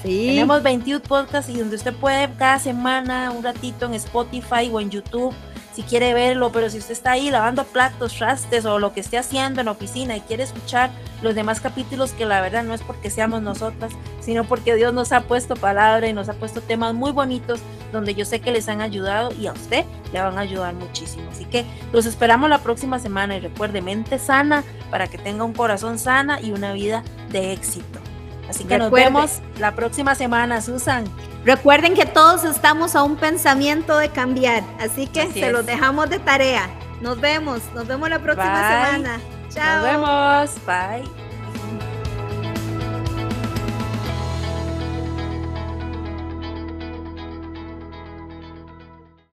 Sí. 0.02 0.26
Tenemos 0.28 0.62
21 0.62 1.02
podcasts 1.02 1.50
y 1.50 1.58
donde 1.58 1.76
usted 1.76 1.94
puede 1.94 2.30
cada 2.36 2.58
semana, 2.58 3.32
un 3.32 3.42
ratito 3.42 3.86
en 3.86 3.94
Spotify 3.94 4.70
o 4.70 4.80
en 4.80 4.90
YouTube 4.90 5.34
si 5.74 5.82
quiere 5.82 6.14
verlo, 6.14 6.52
pero 6.52 6.70
si 6.70 6.78
usted 6.78 6.92
está 6.92 7.12
ahí 7.12 7.30
lavando 7.30 7.64
platos, 7.64 8.14
trastes 8.14 8.64
o 8.64 8.78
lo 8.78 8.92
que 8.92 9.00
esté 9.00 9.18
haciendo 9.18 9.60
en 9.60 9.68
oficina 9.68 10.16
y 10.16 10.20
quiere 10.20 10.44
escuchar 10.44 10.90
los 11.20 11.34
demás 11.34 11.60
capítulos, 11.60 12.12
que 12.12 12.26
la 12.26 12.40
verdad 12.40 12.62
no 12.62 12.74
es 12.74 12.82
porque 12.82 13.10
seamos 13.10 13.42
nosotras, 13.42 13.92
sino 14.20 14.44
porque 14.44 14.76
Dios 14.76 14.94
nos 14.94 15.10
ha 15.10 15.22
puesto 15.22 15.56
palabra 15.56 16.06
y 16.08 16.12
nos 16.12 16.28
ha 16.28 16.34
puesto 16.34 16.60
temas 16.60 16.94
muy 16.94 17.10
bonitos 17.10 17.60
donde 17.92 18.14
yo 18.14 18.24
sé 18.24 18.40
que 18.40 18.52
les 18.52 18.68
han 18.68 18.80
ayudado 18.80 19.32
y 19.32 19.48
a 19.48 19.52
usted 19.52 19.84
le 20.12 20.20
van 20.20 20.38
a 20.38 20.42
ayudar 20.42 20.74
muchísimo. 20.74 21.28
Así 21.32 21.44
que 21.44 21.64
los 21.92 22.06
esperamos 22.06 22.48
la 22.48 22.58
próxima 22.58 23.00
semana 23.00 23.36
y 23.36 23.40
recuerde 23.40 23.82
mente 23.82 24.20
sana 24.20 24.62
para 24.90 25.08
que 25.08 25.18
tenga 25.18 25.42
un 25.42 25.54
corazón 25.54 25.98
sana 25.98 26.40
y 26.40 26.52
una 26.52 26.72
vida 26.72 27.02
de 27.30 27.52
éxito. 27.52 27.98
Así 28.48 28.64
que 28.64 28.78
nos 28.78 28.92
vemos 28.92 29.40
la 29.58 29.74
próxima 29.74 30.14
semana, 30.14 30.60
Susan. 30.60 31.04
Recuerden 31.44 31.94
que 31.94 32.06
todos 32.06 32.44
estamos 32.44 32.96
a 32.96 33.02
un 33.02 33.16
pensamiento 33.16 33.98
de 33.98 34.08
cambiar, 34.08 34.62
así 34.80 35.06
que 35.06 35.30
se 35.30 35.50
los 35.52 35.66
dejamos 35.66 36.08
de 36.08 36.18
tarea. 36.18 36.68
Nos 37.02 37.20
vemos, 37.20 37.60
nos 37.74 37.86
vemos 37.86 38.08
la 38.08 38.18
próxima 38.18 38.56
semana. 38.56 39.20
Chao. 39.50 39.76
Nos 39.76 39.84
vemos. 39.84 40.66
Bye. 40.66 41.23